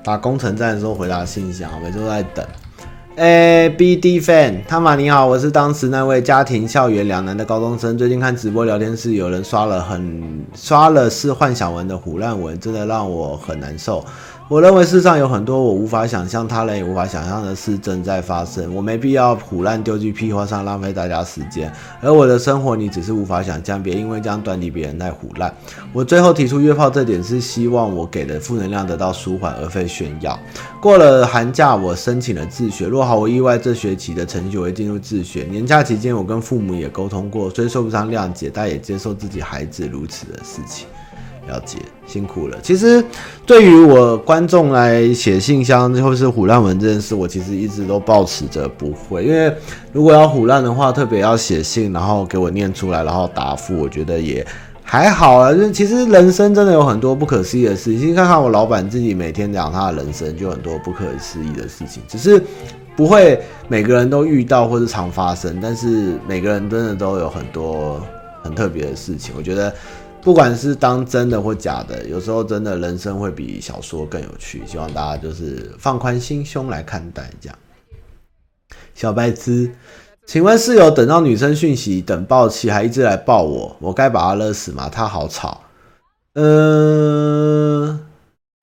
[0.03, 2.45] 打攻城战的时候回答信箱，每次都在等。
[3.19, 7.97] A B D Fan，汤马你好，我是当时那位家庭校园两难的高中生。
[7.97, 14.06] 最近看直播聊天室，有人刷了很刷了是幻想文的胡乱文，真的让我很难受。
[14.49, 18.73] 我认为世上有很多我无法想象，他人也无法想象的事正在发生。
[18.73, 21.69] 我没必要胡烂丢去屁话上浪费大家时间。
[22.01, 25.53] 而我的生活，你只是无法想象，别因为这样断定别人在胡烂。
[25.91, 30.39] 我最后提出约炮这点，是希望我给的负能量得到舒缓，而非炫耀。
[30.81, 32.88] 过了寒假，我申请了自学。
[32.88, 35.43] 若毫无意外，这学期的成绩我会进入自学。
[35.43, 40.88] 年假期间，我跟父母也沟通过，虽说不上谅解，但也接受自己孩子如此的事情。
[41.47, 42.57] 了解，辛苦了。
[42.62, 43.03] 其实，
[43.45, 49.23] 对于我观众来写信箱或是唬烂文这件事，我其实一直都抱持着不会。
[49.23, 49.51] 因为
[49.93, 54.45] 如果要唬烂的话，特别要写信，然后给我念出来，然后答复，我觉得也
[54.83, 55.53] 还好啊。
[55.53, 58.12] 就是其实人生真的有很多不可思议的事情。
[58.12, 62.03] 你看看我老板自己每天讲他的人生，就很多不可思议的事情。
[62.07, 62.43] 只是
[62.95, 68.01] 不会每个人都遇到或是常发生，但是每个人真的都有很多
[68.43, 69.33] 很特别的事情。
[69.38, 69.73] 我觉得。
[70.27, 74.61] 不管是当真的或假的，有时候真的人生会比小说更有趣。
[74.67, 77.31] 希望大家就是放宽心胸来看待。
[77.39, 77.57] 这样，
[78.93, 79.71] 小白痴，
[80.25, 84.89] 请问室友等到女生讯息等爆气还一直来抱我，我该把他勒死吗？
[84.89, 85.61] 他好吵。
[86.33, 87.99] 嗯、呃，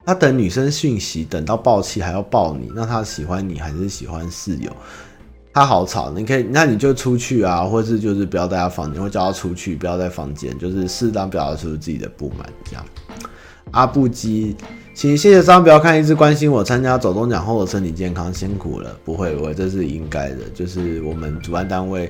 [0.05, 4.70] 他等女生讯息等到爆气还要抱你，那他喜欢你还是喜欢室友？
[5.55, 12.85] 他好吵，你可以，那你就出去啊，或是就是不要在他房间，或叫他出去，不要在房间，就是适当表达出自己的不满，这样。
[13.71, 14.57] 阿布基，
[14.94, 18.96] 请谢谢商标看，一直关心我参加走钟奖后的身体健康，辛苦了。
[19.04, 22.09] 不会不会，这是应该的，就是我们主办单位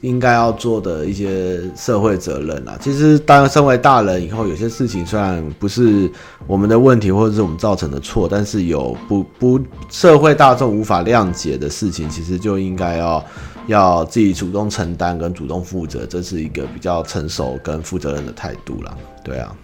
[0.00, 2.76] 应该要做的一些社会责任啦。
[2.80, 6.10] 其实，当身为大人以后，有些事情虽然不是
[6.48, 13.24] 我们的问题，或者是我们造成的错，但是有不不社会大众无法谅解的事情，其实就应该要
[13.68, 18.92] 要自己主动承担跟主动负责，这是一个比较成熟跟负责任的态度啦。
[19.22, 19.54] 对啊。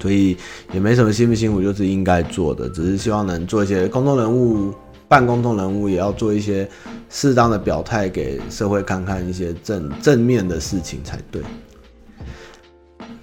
[0.00, 0.36] 所以
[0.72, 4.72] 也没什么辛不辛苦，就是应该做的，只是希望能做一些公众人物，
[5.08, 6.68] 半公众人物也要做一些
[7.10, 11.42] 适当的表态，给社会看看一些正正面的事情才对。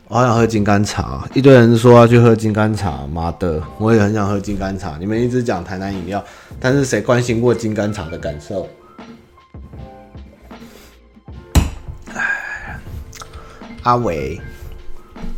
[0.08, 4.98] 我好想喝金甘茶，一堆人说要去喝金甘茶，妈的，我也很想喝金甘茶。
[5.00, 6.24] 你们一直讲台南饮料，
[6.60, 8.68] 但是谁关心过金甘茶的感受？
[12.14, 12.80] 哎，
[13.82, 14.40] 阿伟。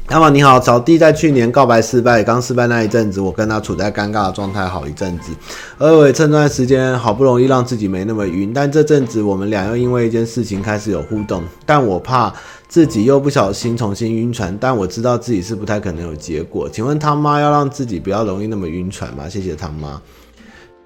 [0.10, 5.34] 那么你好，小弟在去年告白失败，刚失败那一阵子，我跟他处在尴尬的状态好一阵子，
[5.78, 12.34] 而我也趁这段时间好不容易让自己没那么晕，但这阵子我们俩又因为一件事情开始有互动，但我怕
[12.70, 19.28] 自己又不小心重新晕船，但我知道自己是不太可能有结果，请问他妈要让自己不要容易那么晕船吗？
[19.28, 20.02] 谢谢他妈。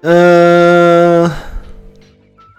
[0.00, 1.30] 呃，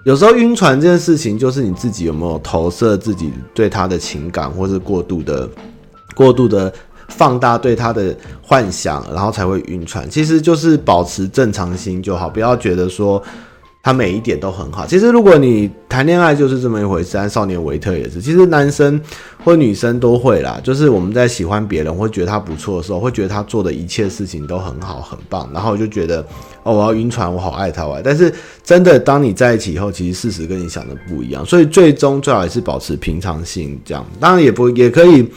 [0.05, 5.49] 有时候晕船这件事情，就是你自己有没有投射自己对他的情感，或是过度的。
[6.15, 6.71] 过度的
[7.09, 10.09] 放大对他的幻想，然后才会晕船。
[10.09, 13.21] 其实就是保持正常心就好，不要觉得说
[13.83, 14.87] 他每一点都很好。
[14.87, 18.21] 其实如果你谈恋爱就是这么一回事，少年维特也是。
[18.21, 18.99] 其实男生
[19.43, 26.25] 或女生都会啦，就是我们在喜欢别人或觉得他不错的时候，会觉得他做的一切事情都很好很棒，然后就觉得
[26.63, 27.99] 哦，我要晕船，我好爱他啊。
[28.01, 31.45] 但是真的当你在一起以后，其实事实跟你想的不一样。
[31.45, 35.29] 所以最终最好还是保持平常心，这样当然也不也可以。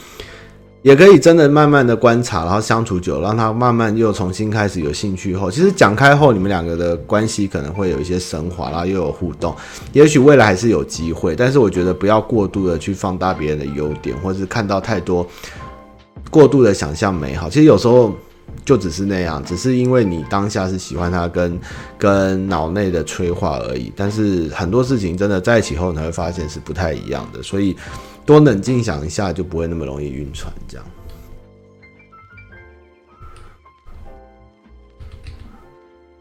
[0.87, 9.53] 也可以真的慢慢的观察，然后相处久，让他慢慢又重新开始有兴趣后，其实讲开后，你们两个的关系可能会有一些升华，然后又有互动，
[9.91, 11.35] 也许未来还是有机会。
[11.35, 15.27] 但是我觉得不要过度的去放大别人的优点，或是看到太多
[16.31, 17.49] 过度的想象美好。
[17.49, 18.15] 其实有时候
[18.63, 21.59] 就只是那样，只是因为你当下是喜欢他跟
[21.97, 23.91] 跟脑内的催化而已。
[23.93, 27.75] 但是很多事情真的在一起后，你会发现是不太一样的，所以。
[28.27, 30.53] 多冷静想一下，就不会那么容易晕船。
[30.67, 30.85] 这样，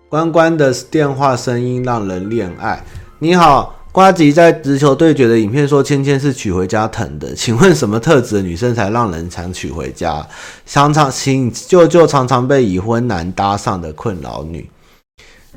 [0.09, 2.81] 关关的电话声音让人恋爱。
[3.19, 7.35] 你好，瓜吉在直球对决的影片说，芊芊是娶回家疼的。
[7.35, 10.25] 请问什么特质的女生才让人想娶回家？
[10.65, 14.71] 常常请舅舅常常被已婚男搭上的困扰女。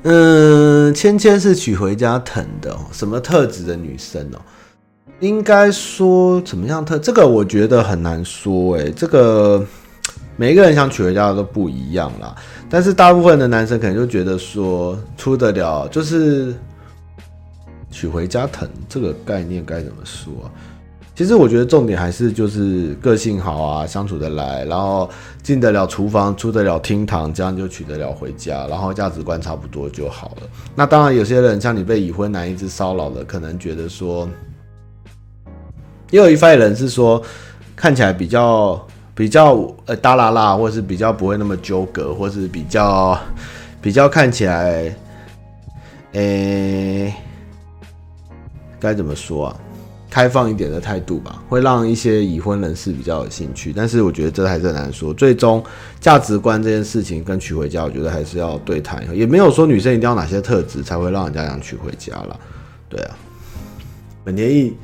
[0.01, 2.75] 嗯，芊芊是娶回家疼的。
[2.91, 4.41] 什么特质的女生哦？
[5.19, 6.97] 应该说怎么样特？
[6.97, 9.61] 这个我觉得很难说诶、欸，这个
[10.37, 12.33] 每一个人想娶回家都不一样啦。
[12.69, 16.55] 但是大部分的男生可能就觉得说出得了，就是
[17.91, 20.31] 娶回家疼这个概念该怎么说？
[21.15, 25.09] 其实我觉得重点还是就是个性好啊，相处得来，然后
[25.43, 30.47] 进得了厨房，出得了厅堂，这样就娶得了回家，然后价值观差不多就好了。
[30.75, 34.25] 那当然，有些人像你被已婚男一直骚扰了，可能觉得说。
[36.11, 37.21] 也有一派人是说，
[37.75, 39.55] 看起来比较比较
[39.85, 43.19] 呃大剌剌，或是比较不会那么纠葛，或是比较
[43.81, 44.95] 比较看起来，
[46.13, 47.13] 诶、欸，
[48.79, 49.55] 该怎么说啊？
[50.11, 53.71] 开放一点的态度吧，会让一些已婚人士比较有兴趣。
[53.71, 55.13] 但是我觉得这还是很难说。
[55.13, 55.63] 最终
[55.99, 59.05] 价值观这件事情跟娶回家，我觉得还是要对谈。
[59.15, 62.39] 也没有说女生一定要哪些特质才会让人家想娶回家了。
[62.89, 63.15] 对啊，
[64.23, 64.75] 本田翼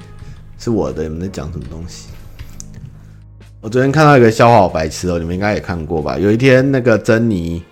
[0.58, 2.10] 是我的，你们在讲什么东西？
[3.62, 6.18] 我昨天看到一个笑话，好白痴哦，你们应该也看过吧？
[6.18, 7.64] 有一天那个珍妮，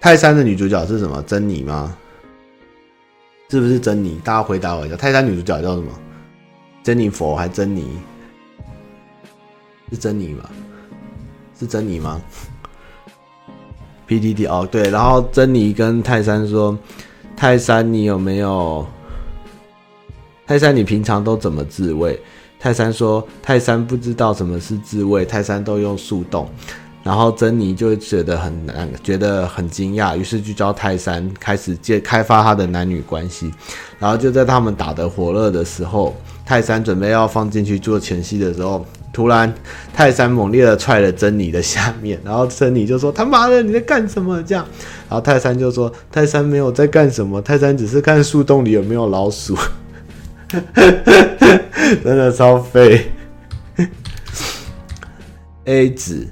[0.00, 1.22] 泰山的女主角是什么？
[1.22, 1.94] 珍妮吗？
[3.50, 4.18] 是不是珍妮？
[4.24, 5.90] 大家回答我一下，泰山女主角叫什么？
[6.82, 7.86] 珍妮佛还珍妮？
[9.90, 10.48] 是珍妮吗？
[11.58, 12.20] 是珍妮吗
[14.08, 16.76] ？PDD 哦，对，然后珍妮跟泰山说
[17.36, 18.86] ：“泰山，你有没有？
[20.46, 22.18] 泰山，你平常都怎么自慰？”
[22.60, 26.48] 泰山说：“泰山不知道什么是自慰，泰山都用速冻。”
[27.02, 33.52] 然后珍妮就觉得很难，觉得很惊讶，于是就教泰山开始借开发他的男女关系。
[33.98, 36.14] 然后就在他们打得火热的时候。
[36.46, 38.84] 泰山准备要放进去做前戏的时候，
[39.14, 39.50] 突然
[39.94, 44.62] 泰山猛烈的踹了珍妮的下面，然后珍妮就说：“他妈的，你在干什么？”这样，
[45.08, 49.56] 然后泰山就说：“泰山没有在干什么，泰山只是看树洞里有没有老鼠。”
[52.04, 53.10] 真的超废。
[55.64, 56.28] A 子。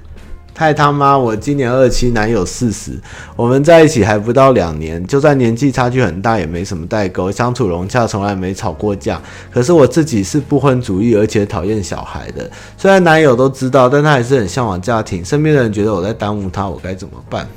[0.55, 1.17] 太他妈！
[1.17, 2.91] 我今年二七，男友四十，
[3.35, 9.19] 我们在一起还不到两年，就算年纪差距很大，也没什么代沟，相处融洽，从来没吵过架。
[9.51, 12.47] 可是我自己是不婚主义，而且讨厌小孩的。
[12.77, 15.25] 虽然男友都知道，但他还是很向往家庭。
[15.25, 17.47] 身边的人觉得我在耽误他，我该怎么办？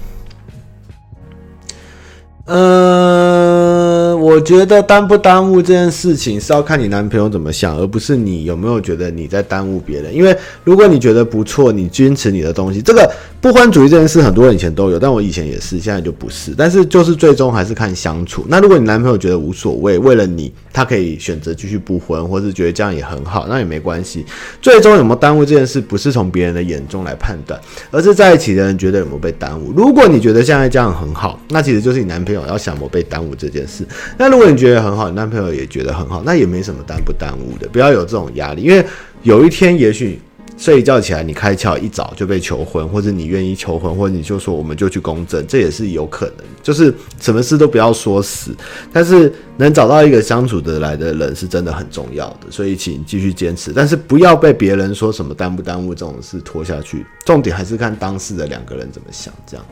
[2.46, 10.14] 呃，我觉得耽不耽误这件事情是要看你男朋友怎么想，而不是你有没有觉得你在耽误别人。
[10.14, 16.54] 因为如果你觉得不错，你坚持你的东西，这个不婚主义这件事，很多人以前都有，但我以前也是，现在就不是。
[16.56, 18.44] 但是就是最终还是看相处。
[18.48, 24.24] 那如果你男朋友觉得无所谓，为了你，他可以选择继续不婚，或是觉得这样也很好，那也没关系。
[24.62, 29.72] 最终有没有耽误这件事，不是从别人的眼中来判断，而是在一起的人觉得有没有被耽误。
[29.72, 32.35] 如果你觉得现在这样很好，那其实就是你男朋友。
[32.44, 33.86] 要想我被耽误这件事，
[34.18, 38.84] 那如果你觉得很好，你男朋友也觉得很好，那也没什么耽不耽误的，不要有这种压力，因为
[39.22, 40.18] 有一天也许
[40.58, 46.46] 睡一觉起来，你开窍一早就被求婚，或者你愿意求婚，或者你就说我们就去公证，这也是有可能。
[46.62, 48.56] 就是什么事都不要说死，
[48.90, 59.66] 但是能找到一个相处得来的人是真的很重要的，所以请继续坚持，但是不要被别人说什么耽不耽误这种事拖下去，重点还是看当事的两个人怎么想，这样。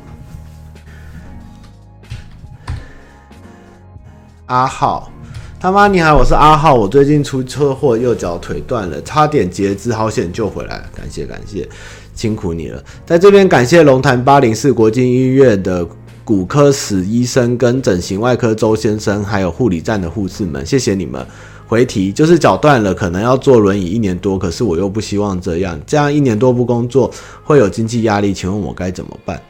[4.47, 5.11] 阿浩，
[5.59, 6.75] 他妈你好，我是阿浩。
[6.75, 11.67] 我最近出车祸，右脚腿断了，差点截肢，好险救回来，感谢感谢，
[12.15, 12.83] 辛苦你了。
[13.07, 15.87] 在这边感谢龙潭八零四国际医院的
[16.25, 21.27] 骨科史医生跟整形外科周先生，还有护理站的护士们，谢谢你们。
[21.67, 27.11] 回题就是脚断了，可能要坐轮椅一年多，可是我又不希望这样，这样一年多不工作
[27.43, 29.41] 会有经济压力，请问我该怎么办？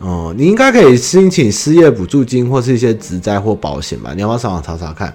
[0.00, 4.12] 哦，你应该可以申请失业补助金或是一些职灾或保险吧？
[4.14, 5.14] 你要不要上网查查看？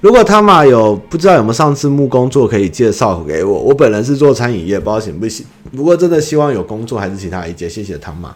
[0.00, 3.56] 如果他妈有不知道有没有上次木工作可以介绍给我？
[3.60, 5.46] 我本人是做餐饮业，保险不行。
[5.76, 8.34] 不过真的希望有工作还是其他一节，谢谢他妈。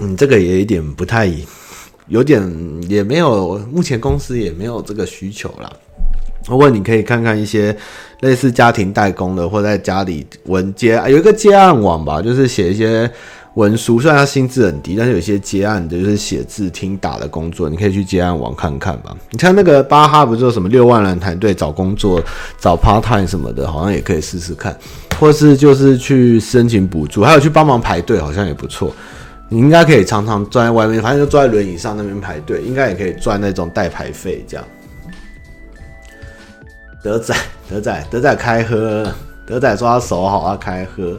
[0.00, 1.32] 嗯，这个也有点不太，
[2.08, 2.42] 有点
[2.88, 5.72] 也没有，目前公司也没有这个需求啦。
[6.46, 7.74] 不过你可以看看一些
[8.22, 13.08] 类似家庭代工的，或在家里文接啊，有一个接案网吧，就是写一些。
[13.58, 19.12] 文书虽然他薪资很低，但是有些接案的就是写字、听打的工作，你可以去接案网看看吧。
[19.32, 22.22] 你看那个巴哈不是说什么六万人团队找工作、
[22.60, 24.78] 找 part time 什么的，好像也可以试试看，
[25.18, 28.94] 或是就是去申请补助，还有去帮忙排队，好像也不错。
[29.48, 34.64] 你应该可以常常坐在外面，反正就坐在轮椅上那边排队，应该也可以赚那种代排费这样。
[37.02, 37.34] 德仔，
[37.68, 39.12] 德仔，德仔开喝，
[39.44, 41.18] 德仔抓手好，他开喝。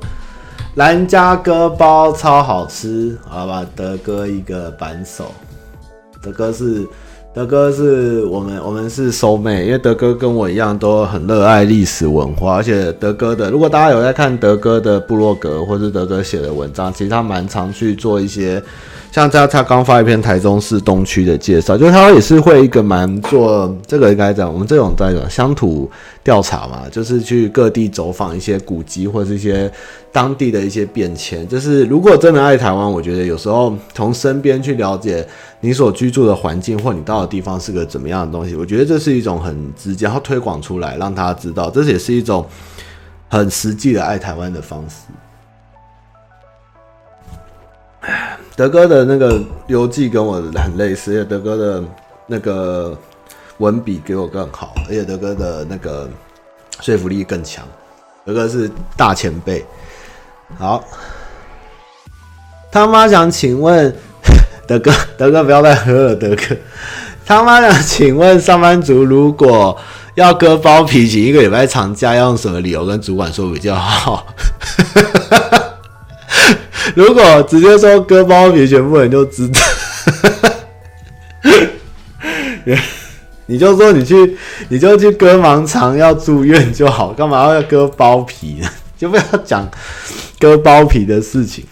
[0.80, 5.26] 兰家哥包超好吃，好吧，德哥一个扳手，
[6.22, 6.88] 德哥是
[7.34, 18.64] 德哥是我们我们是收妹因为德哥跟我一样都很热爱历史文化，而且德哥的，如果大家有在看德哥的部落格或是德哥写的文章，其实他蛮常去做一些。
[19.12, 25.90] 像他，他刚发一篇台中市东区的介绍，就是他也是会一个蛮做这个应该讲，我们这种在讲乡土
[26.24, 29.70] 调查嘛，就是去各地走访一些古迹或者是一些
[30.12, 31.48] 当地的一些变迁。
[31.48, 35.28] 就是如果真的爱台湾，我觉得有时候从身边去了解
[35.60, 42.46] 你所居住的环境或你到的地方是个怎么样的东西，我觉得这是一种很直接，然后推广出来让他知道，这也是一种
[43.28, 44.96] 很实际的爱台湾的方式。
[48.56, 51.84] 德哥的那个游记跟我很类似，而且德哥的
[52.28, 52.98] 那个
[53.58, 56.10] 文笔给我更好，而且德哥的那个
[56.82, 57.66] 说服力更强。
[58.26, 59.66] 德哥是大前辈。
[60.58, 60.84] 好，
[62.72, 63.96] 他妈想请问
[64.68, 66.56] 德哥，德哥不要再喝了，德哥。
[67.26, 69.78] 他妈想请问上班族如果
[70.16, 74.28] 要割包皮，请一个礼拜长假，要用什么理由跟主管说比较好？
[77.00, 79.62] 如果直接说割包皮，全部人就知道。
[83.46, 84.38] 你就说你去，
[84.68, 88.68] 你就去割盲肠要住院就好，干嘛要割包皮呢？
[88.98, 89.66] 就不要讲
[90.38, 91.64] 割包皮的事情。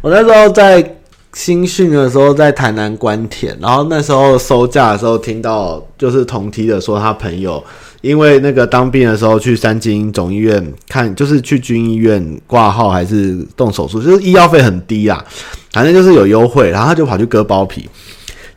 [0.00, 0.96] 我那时候在
[1.34, 7.62] 新训的时候，在台南关田，然后那时候收假的时候，听到就是同梯的说他朋友。
[8.04, 15.24] 因为那个当兵的时候去三军总医院看，就是去军医院挂号还是动手术，就是医药费很低啊，
[15.72, 17.88] 反正就是有优惠，然后他就跑去割包皮。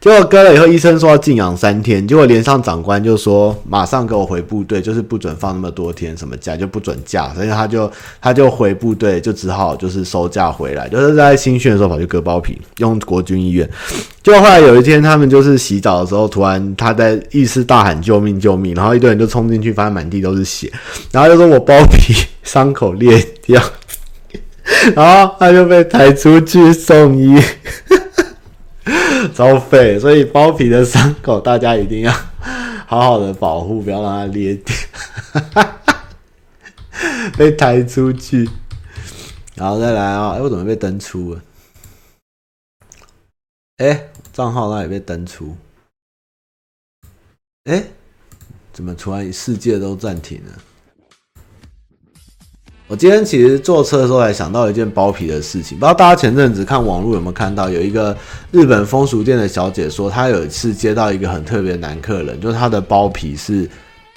[0.07, 7.91] 结果割了以后，医生说要静养三天，结果连上长官就说马上给我回部队，就是不准放那么多天什么假，就不准假，所以他就
[8.21, 13.69] 他就回部队，就只好就是收假回来，就是在新训的时候跑去割包皮，用国军医院。
[14.23, 20.71] 结果后来有一天，他们就是洗澡的时候，突然他在浴室大喊救命救命，然后一堆人就冲进去，发现满地都是血，
[21.11, 23.61] 然后就说我包皮伤口裂掉，
[24.95, 27.37] 然后他就被抬出去送医。
[29.33, 32.11] 超废，所以包皮的伤口大家一定要
[32.85, 34.75] 好好的保护，不要让它裂掉，
[37.37, 38.49] 被抬出去，
[39.55, 40.31] 然后再来啊！
[40.31, 41.41] 哎，我怎么被登出了？
[43.77, 45.55] 哎，账号那里被登出，
[47.65, 47.83] 哎，
[48.73, 50.51] 怎么突然世界都暂停了？
[52.87, 58.15] 我今天其实坐车的时候还想到一件包皮的事情，不知道大家前阵子看网络有没有看到，有一个
[58.49, 63.69] 日本风俗店的小姐说，她有一次接到一个很特别的男客人，就是她的包皮是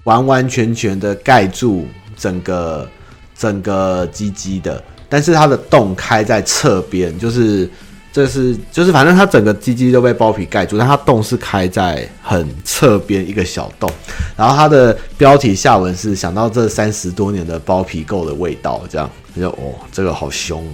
[0.05, 2.89] 完完全全的盖住整个
[3.37, 7.69] 整个鸡鸡的，但是它的洞开在侧边，就是。
[8.13, 13.91] 这是就是反正它整个鸡鸡都被包皮盖住，但它洞是开在很侧边一个小洞。
[14.37, 20.67] 然后它的标题下文是想到这三十多年的包皮垢的味道，这样他就哦，这个好凶。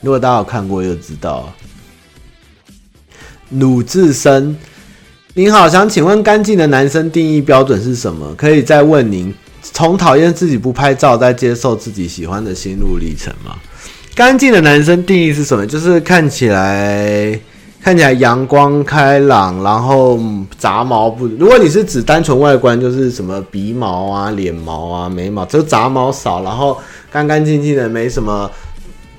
[0.00, 1.52] 如果大家有看过就知道。
[3.52, 4.54] 鲁智深，
[5.32, 8.34] 您好，想请问干净的男生定义标准是什么？
[8.34, 13.56] 可以再问您，从讨厌自己不拍照，再接受自己喜欢的心路历程吗？
[14.18, 15.64] 干净的男生定义是什么？
[15.64, 17.38] 就是看起来
[17.80, 20.18] 看起来阳光开朗，然后
[20.58, 21.24] 杂毛不。
[21.38, 26.76] 如果你是指单纯外观，就是什么鼻毛啊、脸毛啊、眉毛，就杂毛少，然后
[27.12, 28.50] 干干净净的，没什么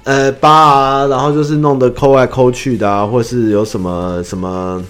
[0.03, 4.83] 呃疤啊，然后就是弄得抠来抠去的啊，或是有什么什么。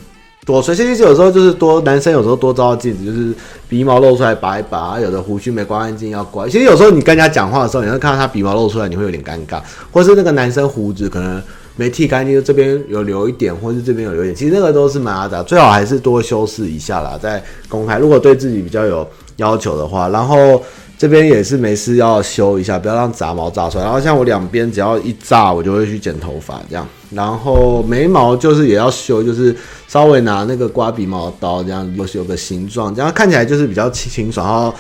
[0.50, 3.32] 多，所以其实有时候就是多，男生有时候多照镜子，就是
[3.70, 6.48] 鼻毛露出来拔一拔，有的胡须没刮干净要刮。
[6.48, 11.40] 其实有时候你跟人家讲话的时候，你会看到他鼻毛露出来，你会有点尴尬，或是那个男生胡子可能
[11.76, 18.00] 没剃干净，就这边有留一点，或是这边有留一点，其实那个都是蛮阿杂，最好还是多修饰一下啦，在公开。
[18.00, 20.60] 如果对自己比较有要求的话，然后。
[21.00, 23.86] 这边也是没事要修一下，不要让杂毛炸出来。
[23.86, 26.86] 然后像我两边只要一炸，我就会去剪头发这样。
[27.12, 29.56] 然后眉毛就是也要修，就是
[29.88, 34.76] 稍微拿那个刮鼻毛刀这样，有有个形状，这样看起来就是比较清爽，然后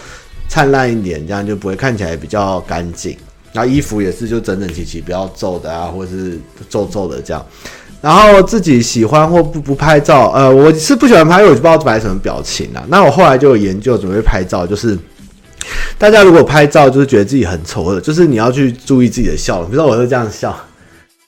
[0.50, 3.16] 灿烂一点，这样就不会看起来比较干净。
[3.54, 6.38] 然后衣服也是就整整齐齐，不要皱的啊，或者是
[6.70, 7.44] 皱皱的这样。
[8.02, 12.84] 然后自己喜欢或不不拍照，呃，我是不喜欢拍，我就不知道摆什么表情啊。
[12.90, 15.00] 那我后来就有研究准备拍照，就是。
[15.98, 19.70] 大家如果拍照就是觉得自己很丑的，就是你要去注意自己的笑容。
[19.70, 20.58] 比如说我是这样笑，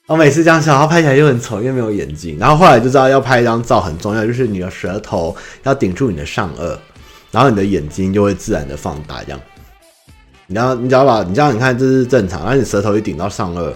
[0.08, 2.38] 我每次这样笑，然后拍起来就很丑，因为没有眼睛。
[2.40, 6.78] 然后后来就知道要拍一张照很重要，就是你的舌头要顶住你的上颚，
[7.32, 9.22] 然后你的眼睛就会自然的放大。
[9.24, 9.42] 这样，
[10.48, 13.74] 你要你只要把你这样你看这是正常，然后你舌头一顶到上颚，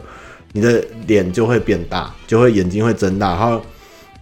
[0.53, 3.61] 你的脸就会变大，就会眼睛会睁大，然后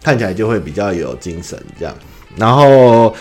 [0.02, 1.60] 看起来就会比较有精神。
[1.80, 1.94] 这样，
[2.36, 3.16] 然后。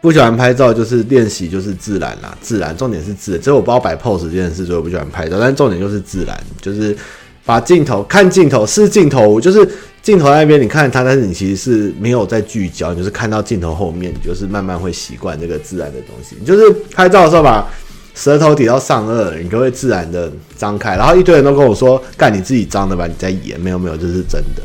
[0.00, 3.40] 不喜欢拍照，就是练习，就是自然啦，自然，重点是自然。
[3.40, 5.38] 只有我不知道摆 pose 这件事，所以我不喜欢拍照。
[5.40, 6.96] 但重点就是自然，就是
[7.44, 9.68] 把镜头看镜头是镜头，就是
[10.00, 16.36] 镜头那边你看它，但是你其实是没有在聚焦，你就是看到镜头后面，你就是慢慢会习惯这个自然的东西。
[16.38, 17.68] 你就是拍照的时候把
[18.14, 20.96] 舌头抵到上颚，你就会自然的张开。
[20.96, 24.62] 然后一堆人都跟我说：“干你自己张的吧，你在演。”没有没有，这是真的。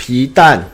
[0.00, 0.64] 皮蛋，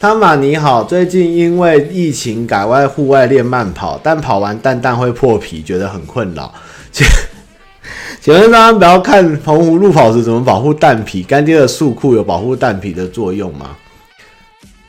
[0.00, 6.50] 汤马你好，最近因为疫情改外户外练慢跑，但跑完蛋蛋会破皮，觉得很困扰，
[6.90, 7.06] 请
[8.22, 11.22] 请问大家不要看澎湖路跑时怎么保护蛋皮？
[11.22, 13.76] 干爹的束裤有保护蛋皮的作用吗？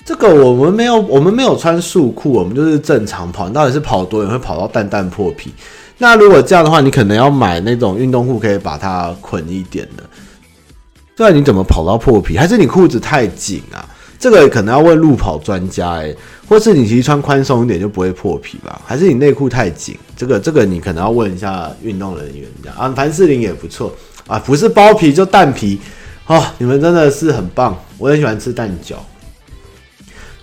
[0.06, 3.50] 这个我们没有，我们没有穿束裤，我们就是正常跑。
[3.50, 5.54] 你到底是跑多远会跑到蛋蛋破皮？
[5.98, 10.04] 那如果这样的话，你可能要买那种运动裤，可以把它捆一点的。
[11.16, 12.38] 对，你怎么跑到破皮？
[12.38, 13.88] 还是你裤子太紧啊？
[14.20, 16.14] 这个可能要问路跑专家哎、
[16.48, 18.82] 或是你其实穿宽松一点就不会破皮吧？
[18.86, 19.98] 还是你内裤太紧？
[20.18, 22.92] 这个这个你可能要问一下运动人员这样啊。
[22.96, 23.94] 凡士林也不错
[24.28, 25.80] 啊，不是包皮就蛋皮
[26.28, 26.44] 哦。
[26.58, 28.96] 你们真的是很棒，我很喜欢吃蛋饺。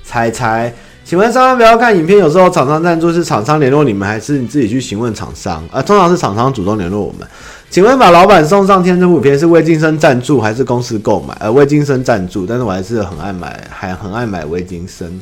[0.05, 0.73] 猜猜。
[1.05, 5.67] 请问上方不要看影片，有时候厂商赞助是厂商联络你们，还是你自己去询问厂商？
[5.73, 7.27] 啊，通常是厂商主动联络我们。
[7.73, 11.35] 请问把老板送上天真普片是魏金生赞助还是公司购买？
[11.41, 15.19] 呃，魏金生赞助，但是我还是很爱买，还很爱买魏金生。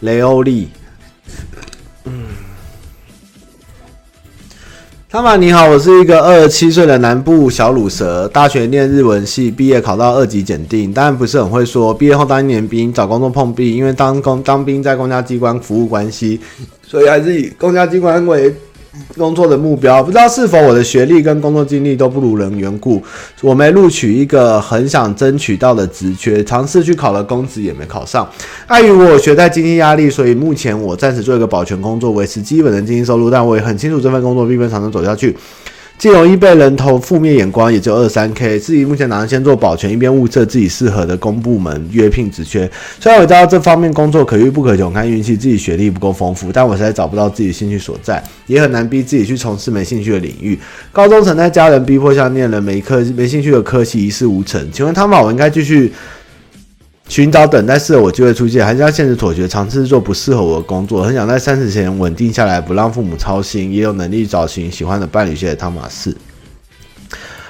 [0.00, 0.68] 雷欧利，
[2.04, 2.24] 嗯。
[5.10, 11.92] 汤玛你好，我是一个二十七岁的南部小鲁蛇，大学念日文系，毕业考到二级检定，当然不是很会说。
[11.92, 16.40] 毕业后当一年兵，找工作碰壁，因为当工当兵在公家机关服务关系，
[16.82, 18.54] 所以还是以公家机关为。
[19.16, 23.02] 工作的目标，不知道是否我的学历跟工作经历都不如人缘故，
[23.40, 28.28] 我没录取一个很想争取到的职缺，尝试去考了公职也没考上。
[28.66, 33.30] 碍于我学贷经济压力，所以目前我暂时做一个保全工作，维持基本的经济收入。
[33.30, 35.36] 但我也很清楚这份工作并不能长久走下去。
[35.98, 38.56] 既容易被人投负面眼光，也就二三 K。
[38.56, 42.70] 自己目前打算先做保全，一边物色自己适合的公部门约聘职缺。
[43.00, 50.56] 虽然我知道这方面工作可遇不可求，看运气，自己学历不够丰富，但我实在找不到自己兴趣所在，也很难逼自己去从事没兴趣的领域。
[50.92, 54.64] 高中曾在家人逼迫下念了没科没兴趣的科系，一事无成。
[54.70, 55.92] 请问汤玛，我应该继续？
[57.08, 61.02] 寻找等待适合我机会出现，还是要现实妥协，尝试做不适合我的工作？
[61.02, 65.34] 很想在三十前稳定下来，不让父母操心，也有能力找寻喜欢的伴侣。
[65.34, 66.14] 谢谢汤马士。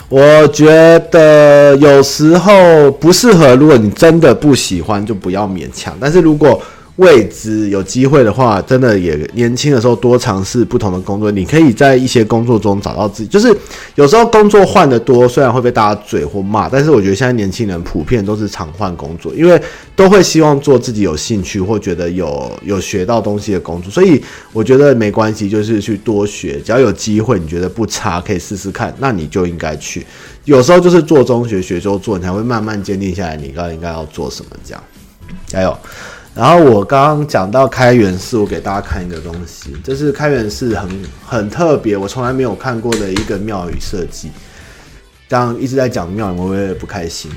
[0.09, 5.95] 我觉得有时候不适合，如果你真的不喜欢，就不要勉强。
[6.01, 6.63] 但是如果
[6.99, 11.31] 未知有机会的话，真的也年轻的时候多尝试不同的工作。
[11.31, 13.29] 你可以在一些工作中找到自己。
[13.29, 13.57] 就是
[13.95, 19.61] 有时候工作换得多，虽然会被大家嘴或骂，但是我觉得现在年轻人普遍都是常换工作，因为
[19.95, 23.89] 都会希望做自己有兴趣或觉得有有学到东西的工作。
[23.93, 24.21] 所以
[24.53, 30.05] 我觉得没关系，就是去多学，只要有机会，你觉得不差，可以试试看，那你就应该去。
[30.47, 34.51] 有时候就是做中学，学中做，你才会慢慢坚定下来，你该应该要做什么。
[34.65, 34.83] 这样，
[35.47, 35.79] 加油！
[36.39, 40.89] 然后我刚刚讲到开元寺，我给大家看一个东西，这是开元寺很
[41.27, 44.31] 很特别，我从来没有看过的一个庙宇设计。
[45.29, 47.29] 刚刚一直在讲庙宇，我也不开心，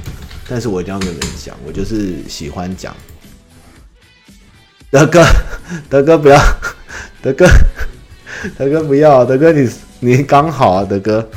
[0.47, 2.95] 但是我一定要跟你们讲，我就是喜欢讲。
[4.91, 5.25] 德哥，
[5.89, 6.39] 德哥不要，
[7.23, 7.47] 德哥，
[8.55, 9.67] 德哥不要，德哥你
[9.99, 11.27] 你刚好啊，德哥。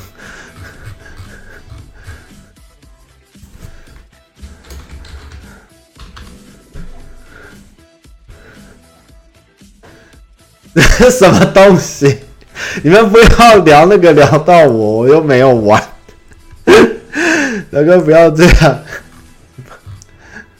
[11.10, 12.18] 什么东西？
[12.82, 15.82] 你们不要聊那个，聊到我，我又没有玩。
[17.70, 18.84] 德哥，不要这样！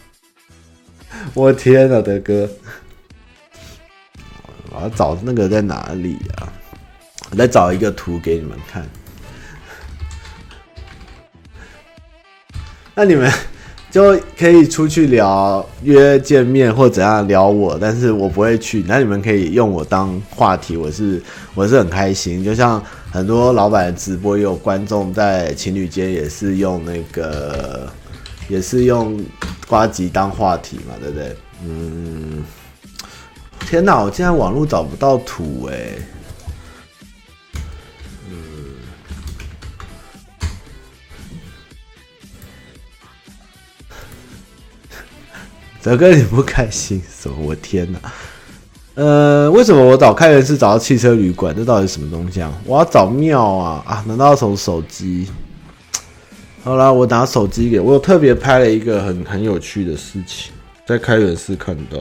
[1.35, 2.49] 我天哪，德哥！
[4.71, 6.53] 我要找那个在哪里啊？
[7.31, 8.85] 我再找一个图给你们看。
[12.95, 13.33] 那你们。
[13.95, 18.85] 就可以出去聊，约见面或怎样聊我，但是我不会去。
[18.89, 21.23] 那你们可以用我当话题，我是
[21.55, 22.43] 我是很开心。
[22.43, 22.83] 就像
[23.13, 27.89] 很多老板直播，也有观众在情侣间也是用那个，
[28.49, 29.17] 也是用
[29.69, 31.37] 瓜吉当话题嘛，对不对？
[31.65, 32.43] 嗯，
[33.61, 35.77] 天哪，我竟然网络找不到图哎、
[45.85, 47.37] 德哥，你不开心什么？
[47.39, 47.99] 我天哪！
[48.95, 51.55] 呃，为什么我找开元寺找到汽车旅馆？
[51.55, 52.51] 这到底什么东西啊？
[52.65, 54.03] 我要找庙啊啊！
[54.07, 55.29] 难道要从手机？
[56.63, 60.55] 好啦，我拿手机给我，有特别拍了一个很很有趣的事情，
[60.87, 61.99] 在开元寺看到，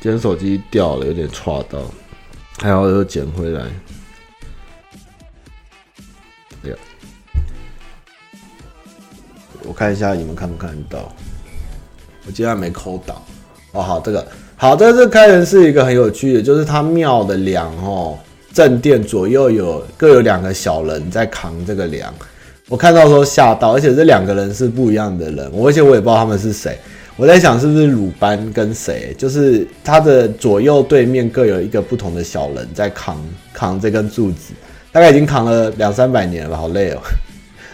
[0.00, 1.80] 今天手机掉了，有点刷到，
[2.60, 3.62] 还好又捡回来。
[6.62, 6.76] 哎呀，
[9.64, 11.12] 我看一下你们看不看得到。
[12.26, 13.22] 我今天没抠到
[13.72, 18.16] 哦，好，这个好，这是开元寺一个很有趣的，就是它庙的梁哦，
[18.52, 22.12] 正殿左右有各有两个小人在扛这个梁，
[22.68, 26.78] 我看到时候吓到，而且这两个人是不一样的人，我而且我也不知道他们是谁，
[27.16, 33.16] 我在想是不是鲁班跟谁，就是他的左右对面各有一个不同的小人在扛
[33.52, 34.52] 扛这根柱子，
[34.92, 37.00] 大概已经扛了两三百年了，好累哦。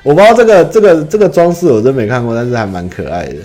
[0.05, 3.37] 我不知道这个这个这个装饰我真没看过，但是还蛮可爱的，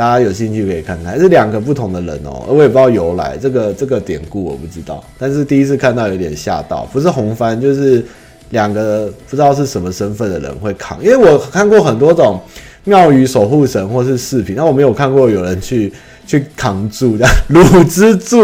[0.00, 1.20] 大家有兴趣可以看看。
[1.20, 8.02] 是两个不同的人哦，我也不知道由来，这个这个典故我不知道，但是第一次看到有点吓到，不是红帆就是
[8.48, 12.40] 两个不知道是什么身份的人会扛，因为我看过很多种。
[12.84, 15.92] 庙宇守护神或是饰品，但我没有看过有人去
[16.26, 18.38] 去扛柱的鲁之柱。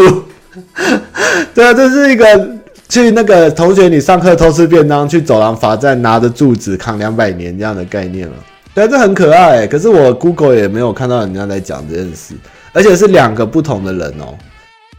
[1.55, 2.51] 对啊，这是一个
[2.87, 8.35] 去那个同学，你上课偷吃便当，去走廊罚站拿着柱子扛两百年这样的概念了。
[8.77, 9.67] 对，这很可爱。
[9.67, 12.35] 可是我 Google 也没有看到人家在讲这件事，
[12.75, 14.37] 而且是两个不同的人喔。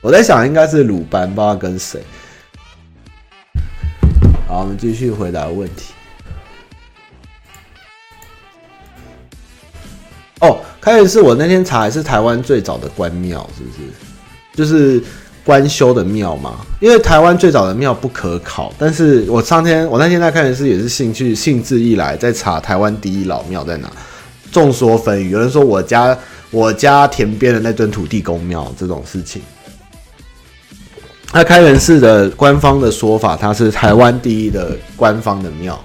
[0.02, 2.02] 我在想应该是鲁班，不知道跟谁。
[4.48, 5.94] 好，我们继续回答问题。
[10.40, 13.90] 哦，开元寺我那天查是台湾最早的关庙，是不是？
[14.56, 15.04] 就是
[15.48, 16.56] 官修的庙嘛。
[16.82, 23.89] 因为台湾最早的庙不可考，但是我上天我那天在开元寺也是兴趣兴致一来，在查台湾第一老庙在哪。
[24.52, 26.18] 众说纷纭，有人说我家
[26.52, 29.41] 我家田边的那尊土地公庙这种事情。
[31.32, 35.80] 那开元寺的官方的说法，它是台湾第一的官方的庙。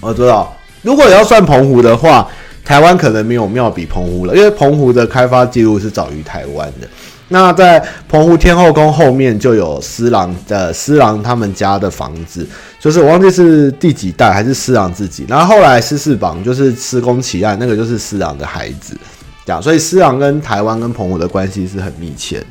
[0.00, 2.26] 我知道，如果要算澎湖的话。
[2.62, 6.86] 台湾可能没有庙比澎湖了，因为澎湖的开发记录是早于台湾的。
[7.32, 12.44] 那在澎湖天后宫后面就有施琅的施琅他们家的房子，
[12.80, 15.24] 就是我忘记是第几代还是施琅自己。
[15.28, 18.96] 然后后来施世榜就是施工奇案，那个就是施琅的孩子，
[19.46, 19.62] 这样。
[19.62, 22.46] 所以施琅跟台湾跟澎湖的关系是很密切的。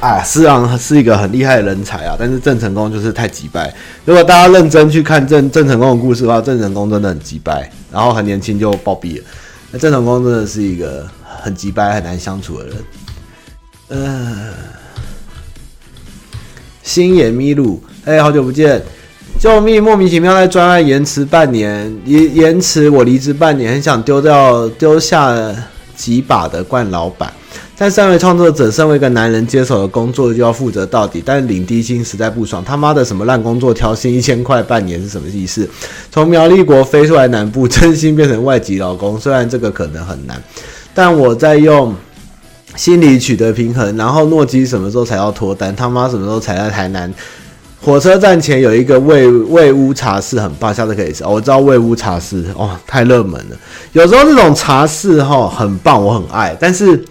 [0.00, 3.74] 啊，施琅是一个很厉害的人才啊，但是郑成功就是太急败。
[4.04, 9.24] 如果大家认真去看郑郑成功的故事的话，郑成功真的很急败，然后很年轻就暴毙了。
[9.72, 11.04] 那郑成功真的是一个
[11.48, 12.74] 很急掰、很难相处的人。
[13.88, 14.52] 呃，
[16.82, 18.82] 星野咪路，哎、好久不见，
[19.40, 19.82] 救命！
[19.82, 25.34] 莫名其妙在专案延迟半年，延延迟我离职半年，很想丢掉丢下
[25.96, 27.32] 几把的冠老板。
[27.80, 32.62] 但三位创作者身为一个男人，接手的工作就要负责到底，但领低薪实在不爽。
[32.62, 35.66] 他妈的什么烂工作，调薪一千块半年是什么意思？
[36.10, 40.42] 从苗栗国飞出来南部，真心变成外籍劳工，虽然这个可能很难，
[40.98, 41.94] 但我在用
[42.74, 43.96] 心理取得平衡。
[43.96, 45.76] 然后诺基什么时候才要脱单？
[45.76, 47.14] 他妈什么时候才在台南
[47.80, 51.22] 火车站前有一个魏魏屋茶室，很棒，下次可以吃。
[51.22, 53.56] 哦，我知道魏屋茶室，哦，太热门了。
[53.92, 57.04] 有时候这种茶室哈很棒，我很爱，但是。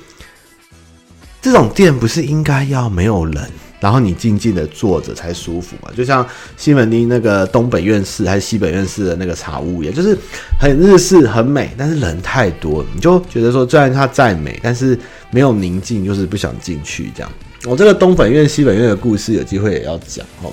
[1.40, 3.50] 这种店不是应该要没有人，
[3.80, 5.92] 然后你静静的坐着才舒服嘛？
[5.96, 6.26] 就像
[6.56, 10.18] 西门町那个东本院寺还是西本院寺的那个茶屋一样，就是
[10.60, 14.98] 很日式、很美，但是人太多，你就觉得说，虽然它再美，但是
[15.32, 17.32] 没有宁静，就是不想进去这样。
[17.66, 20.52] 我这个东本院、西本院的故事，有机会也要讲哦。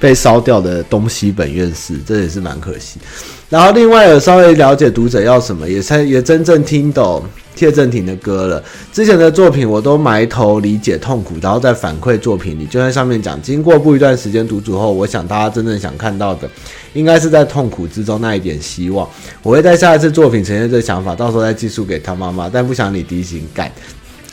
[0.00, 3.00] 被烧掉的东西本院寺，这也是蛮可惜。
[3.48, 7.24] 然后另外有稍微了解读者要什么，也才也真正听懂
[7.54, 8.62] 谢震廷的歌了。
[8.92, 16.48] 之前的作品我都埋头理解痛苦，然后在反馈作品里，就在上面讲，经过不一段时间独处后，我想大家真正想看到的，
[16.92, 19.08] 应该是在痛苦之中那一点希望。
[19.42, 23.72] 我会在下一次作品呈现这想法，到时候再寄书给他妈妈，但不想你低薪干。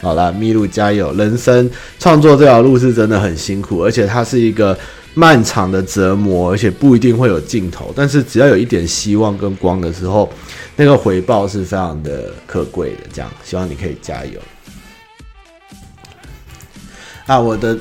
[0.01, 1.13] 好啦，咪路加油！
[1.13, 4.77] 人生创作这条路是真的很辛苦，而且它是一个。
[5.15, 7.91] 漫长的折磨，而且不一定会有尽头。
[7.95, 10.31] 但是只要有一点希望跟光的时候，
[10.75, 12.97] 那个回报是非常的可贵的。
[13.11, 14.39] 这样，希望你可以加油。
[17.25, 17.75] 啊，我的，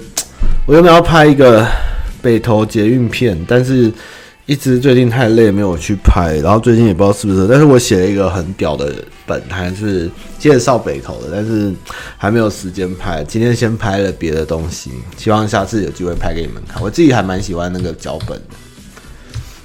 [0.66, 1.66] 我原本要拍一个
[2.22, 3.92] 北投捷运片，但是。
[4.46, 8.94] 一直最近太累，没有去拍，然后最近也不知道是不是，但是我写了一个很屌的
[9.26, 11.72] 本，还是介绍北投的，但是
[12.18, 13.24] 还没有时间拍。
[13.24, 16.82] 今天先拍了别的东西，希望下次有机会拍给你们看。
[16.82, 18.44] 我自己还蛮喜欢那个脚本的。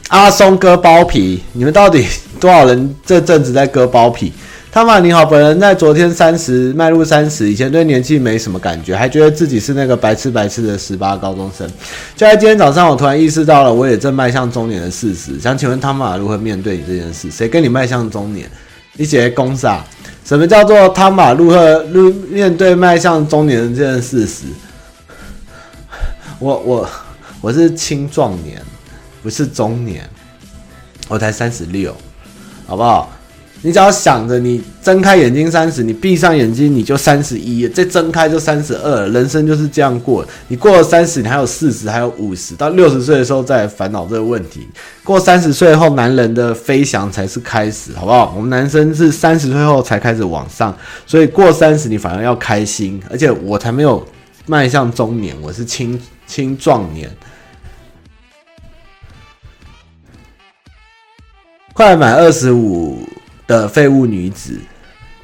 [0.07, 2.05] 阿松割包皮，你们到底
[2.39, 4.32] 多少人这阵子在割包皮？
[4.72, 11.67] 汤玛你好，本人在昨天三十迈入三十，以前对年纪没什么感觉，还觉得自己是那个白痴白痴的十八高中生。
[12.15, 15.39] 就在今天早上，我突然意识到了，我也正迈向中年的事实。
[15.39, 17.32] 想请问汤玛如何面对你这件事？
[17.32, 18.47] 谁跟你迈向中年？
[18.93, 19.84] 你写公啥？
[20.24, 21.84] 什么叫做汤玛如何
[22.30, 24.43] 面对迈向中年的这件事实？
[26.38, 26.89] 我我
[27.41, 28.61] 我是青壮年，
[29.24, 30.07] 不是中年，
[31.07, 31.95] 我才三十六，
[32.67, 33.11] 好不好？
[33.62, 40.26] 你只要想着你睁开眼睛三十，你闭上眼睛你就三十一，再睁开就三十二，人生就是这样过。
[40.47, 44.66] 你过了三十，你还有四十，还有五十，到六十岁的时候再烦恼这个问题。
[45.03, 48.34] 过三十岁后，男人的飞翔才是开始，好不好？
[48.36, 50.74] 我们男生是三十岁后才开始往上，
[51.05, 54.07] 所以过三十你反而要开心，而且我才没有
[54.45, 57.10] 迈向中年，我是青青壮年。
[61.74, 63.05] 快满二十五。
[63.49, 64.53] 的废物女子，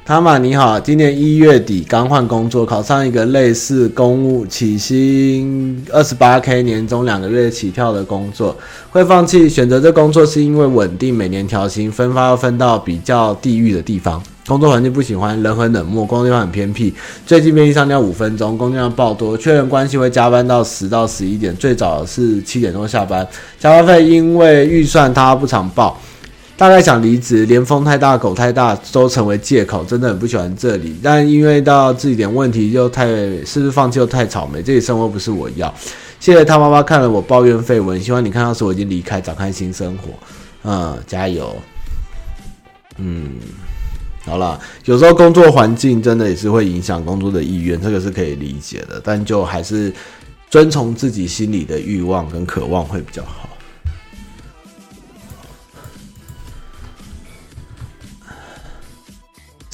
[0.04, 8.56] 汤玛你好，今年一月底刚换工作，考上一个类似公务起薪二十八 K 年终两个月起跳的工作，
[8.90, 16.92] 会放弃选择这工作是因为稳定，每年调薪，分发要分到比较地狱的地方，工作环境不喜欢，人很冷漠，工作地方很偏僻，
[17.24, 23.24] 最近便利商店五分钟，工作量爆多，确认关系会加班到十到十一点，最早是七点钟下班，
[23.60, 25.96] 加班费因为预算他不常报。
[26.56, 30.96] 大概想离职，连风太大、狗太大都成为借口，真的很不喜欢这里。
[31.02, 33.06] 但因为到自己点问题就太，
[33.44, 34.62] 是不是放弃又太草莓？
[34.62, 35.72] 这里生活不是我要。
[36.18, 40.08] 谢谢他妈妈看了我抱怨绯闻，希望你看到时我已经离开，展开新生活。
[40.64, 41.54] 嗯，加油。
[42.96, 43.32] 嗯，
[44.24, 48.98] 好了，有时候工作环境真的也是会影响工作的意愿，这个是可以理解的。
[49.04, 49.92] 但就还是
[50.48, 53.50] 遵从自己心里的欲望跟渴望会比较好。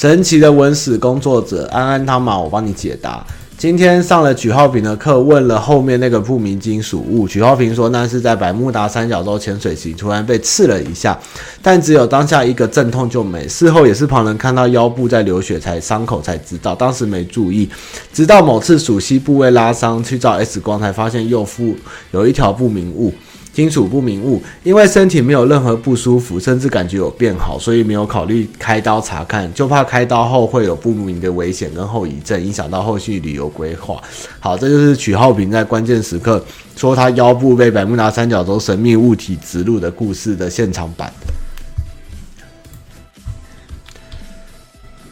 [0.02, 3.24] 神奇的文史工作者安安汤玛，我帮你解答。
[3.56, 7.24] 今天上了许浩平的课，问了后面那个不明金属物。
[7.28, 11.16] 许浩平说那是在百慕达三角洲潜水时突然被刺了一下，
[11.62, 13.46] 但只有当下一个阵痛就没。
[13.46, 17.68] 事后也是旁人看到腰部在流血才伤口才知道，当时没注意，
[18.12, 21.76] 直到某次鼠蹊部位拉伤去照 X 光才发现右腹
[22.10, 23.14] 有一条不明物。
[23.52, 34.02] 金属不明物，因为身体没有任何不舒服，甚至感觉有变好，所以没有考虑开刀查看，就怕开刀后会有不明的危险跟后遗症，影响到后续旅游规划。
[34.40, 36.42] 好，这就是曲浩平在关键时刻
[36.76, 41.12] 说他腰部被百慕达三角洲神秘物体植入的故事的现场版。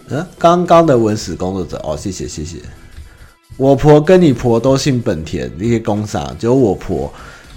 [0.09, 2.57] 嗯，刚刚的文史工作者哦，谢谢谢谢。
[3.59, 7.13] 我婆跟你婆都姓本田，那些工商只有我婆。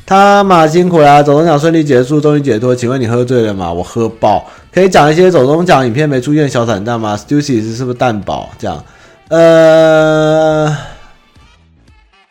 [0.06, 2.76] 他妈辛苦啦，走中奖顺利结束，终于解脱。
[2.76, 3.72] 请问你喝醉了吗？
[3.72, 4.46] 我喝爆。
[4.72, 8.50] 可以讲一些走中奖影片没出现小彩蛋吗？Stussy 是不是蛋堡？
[8.60, 8.86] 这样，
[9.30, 10.76] 呃，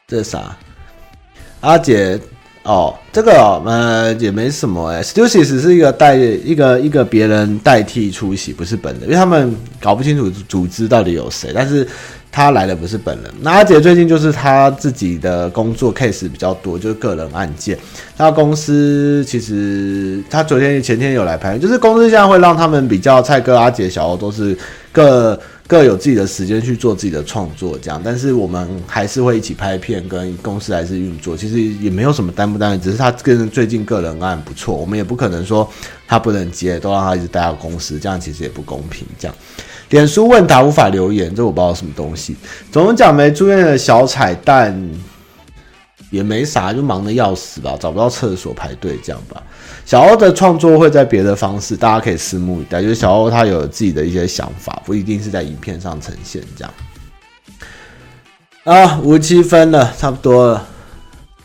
[0.07, 0.55] 这是啥？
[1.61, 2.21] 阿姐，
[2.65, 5.03] 哦，这个哦，呃，也没什么诶。
[5.03, 11.89] Stussy 是一个代一个一个别人代替出席，不是本人，因为他们搞不清楚组织到底有谁，但是。
[12.33, 17.79] 他来的不是本人，那阿杰最近就是他自己的工作 case 比较多，就是个人案件。
[18.17, 24.57] 他公司其实他昨天前天有来拍，就是公司现在会让他们比较蔡哥、阿杰、小欧都是
[24.91, 31.37] 各各有自己的时间去做自己的创作这样，但是我们还是会一起拍片，跟公司还是运作。
[31.37, 35.71] 其实也没有什么担不担，只是他跟最近个人案不错，我们也不可能说
[36.09, 39.37] 他不能接，都让他一直待到公司，这样其实也不公平这样。
[39.93, 42.35] 脸书问答无法留言，这我不知道什么东西。
[42.71, 44.75] 总讲没住院的小彩蛋
[46.11, 49.43] 也没啥，就忙得要死吧，找不到厕所排队这样吧。
[49.85, 52.81] 小欧的创作会在别的方式，大家可以拭目以待。
[52.81, 56.75] 就是小欧他有自己的一些想法，不一定是在影片上呈现这样。
[58.65, 60.67] 啊，五七分了，差不多了。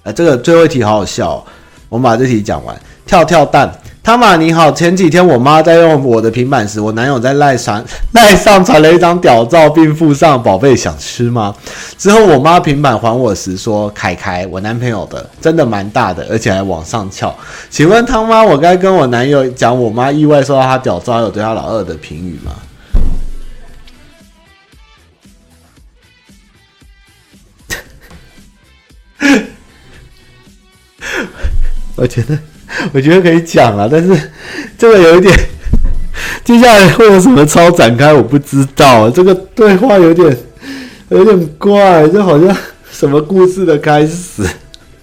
[0.04, 1.46] 哎，这个最后一题好好笑，
[1.90, 2.80] 我们把这题讲完。
[3.06, 3.78] 跳跳蛋。
[4.08, 7.84] 汤玛你好，前几天我妈在用我的平板时，我男友在赖上
[8.16, 11.54] 赖上传了一张屌照，并附上“宝贝想吃吗”。
[12.00, 17.36] 之后我妈平板还我时说：“凯凯，我男朋友的，真的蛮大的，而且还往上翘。”
[17.70, 22.54] 请问汤妈，我该跟我男友讲我妈意外收到他屌照，有对他老二的评语吗？
[31.98, 32.40] 我觉得。
[32.94, 34.32] 我觉得可以讲啊，但是
[34.78, 35.34] 这个有一点，
[36.44, 39.10] 接下来会有什么超展开，我不知道。
[39.10, 40.38] 这个对话有点
[41.10, 42.56] 有点怪，就好像
[42.92, 44.44] 什么故事的开始。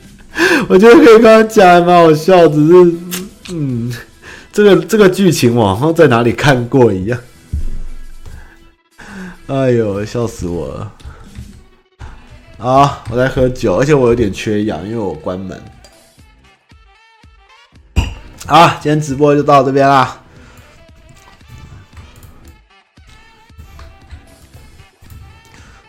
[0.69, 2.95] 我觉得可以跟他讲，还蛮好笑，只是
[3.53, 3.93] 嗯，
[4.53, 7.19] 这个这个剧情我好像在哪里看过一样。
[9.47, 10.93] 哎呦，笑死我了！
[12.59, 15.61] 啊，我在喝酒，而且我有点缺氧，因为我关门。
[18.47, 20.20] 好，今天直播就到这边啦。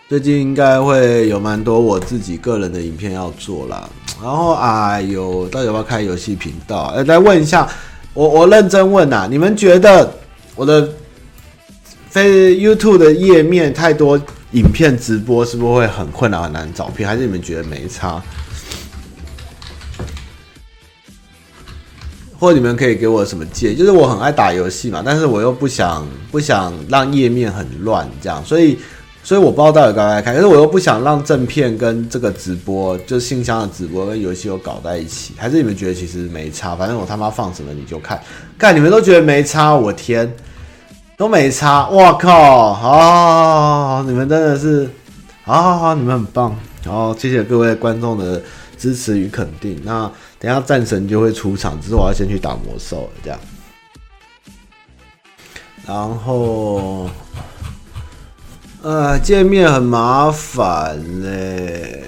[0.08, 3.90] 最近应该会有蛮多我自己个人的影片要做啦。
[4.22, 6.94] 然后，哎呦，到底要不要开游戏频道？
[6.96, 7.70] 哎，来问一下，
[8.14, 10.10] 我我认真问呐，你们觉得
[10.56, 10.90] 我的
[12.10, 14.18] 非 YouTube 的页面太多
[14.52, 17.06] 影片直播，是不是会很困难很难找片？
[17.06, 18.24] 还是你们觉得没差？
[22.46, 23.76] 或者你们可以给我什么建议？
[23.76, 28.78] 就是我很爱打游戏嘛，但是我又不想不想让页面很乱，这样，所以
[29.24, 35.34] 所以我不知道到底该不该看，可是我又不想让正片跟这个直播，就信箱的直播跟游戏又搞在一起。
[35.38, 36.76] 还是你们觉得其实没差？
[36.76, 38.22] 反正我他妈放什么你就看，
[38.60, 40.32] 看你们都觉得没差，我天！
[41.18, 42.74] 都没差，我靠！
[42.74, 44.88] 好，好，好，好，你们真的是，
[45.46, 46.54] 好好好，你们很棒。
[46.84, 48.42] 然后谢谢各位观众的
[48.78, 49.80] 支持与肯定。
[49.86, 50.12] 那
[50.46, 53.40] 等下战神就会出场，只是我要先去打魔兽，这样。
[55.88, 57.10] 然后，
[58.84, 62.04] 呃，界面很麻烦嘞。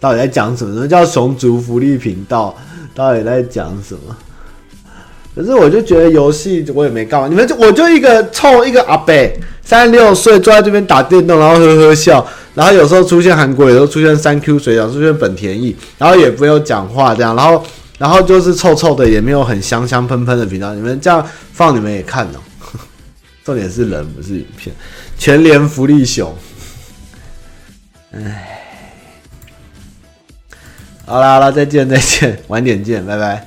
[0.00, 0.74] 到底在讲什么？
[0.74, 2.52] 什么叫熊族福利频道？
[2.96, 4.16] 到底在讲什么？
[5.36, 9.14] 可是我就觉得游戏我也没干嘛，你们就我就一个臭一个阿伯，
[9.64, 17.64] 三十六岁坐在这边打电动，然后呵呵笑，然后有时候出现韩国，有时候出现三 Q 水饺，出现本田翼，然后也不用讲话这样，然后
[17.98, 22.38] 然后就是臭臭的，也没有很香香喷喷的频道，你们这样放你们也看哦。
[23.44, 24.74] 重点是人不是影片，
[25.18, 26.34] 全联福利熊，
[28.12, 28.60] 唉，
[31.06, 33.46] 好啦好啦，再见再见，晚点见，拜拜。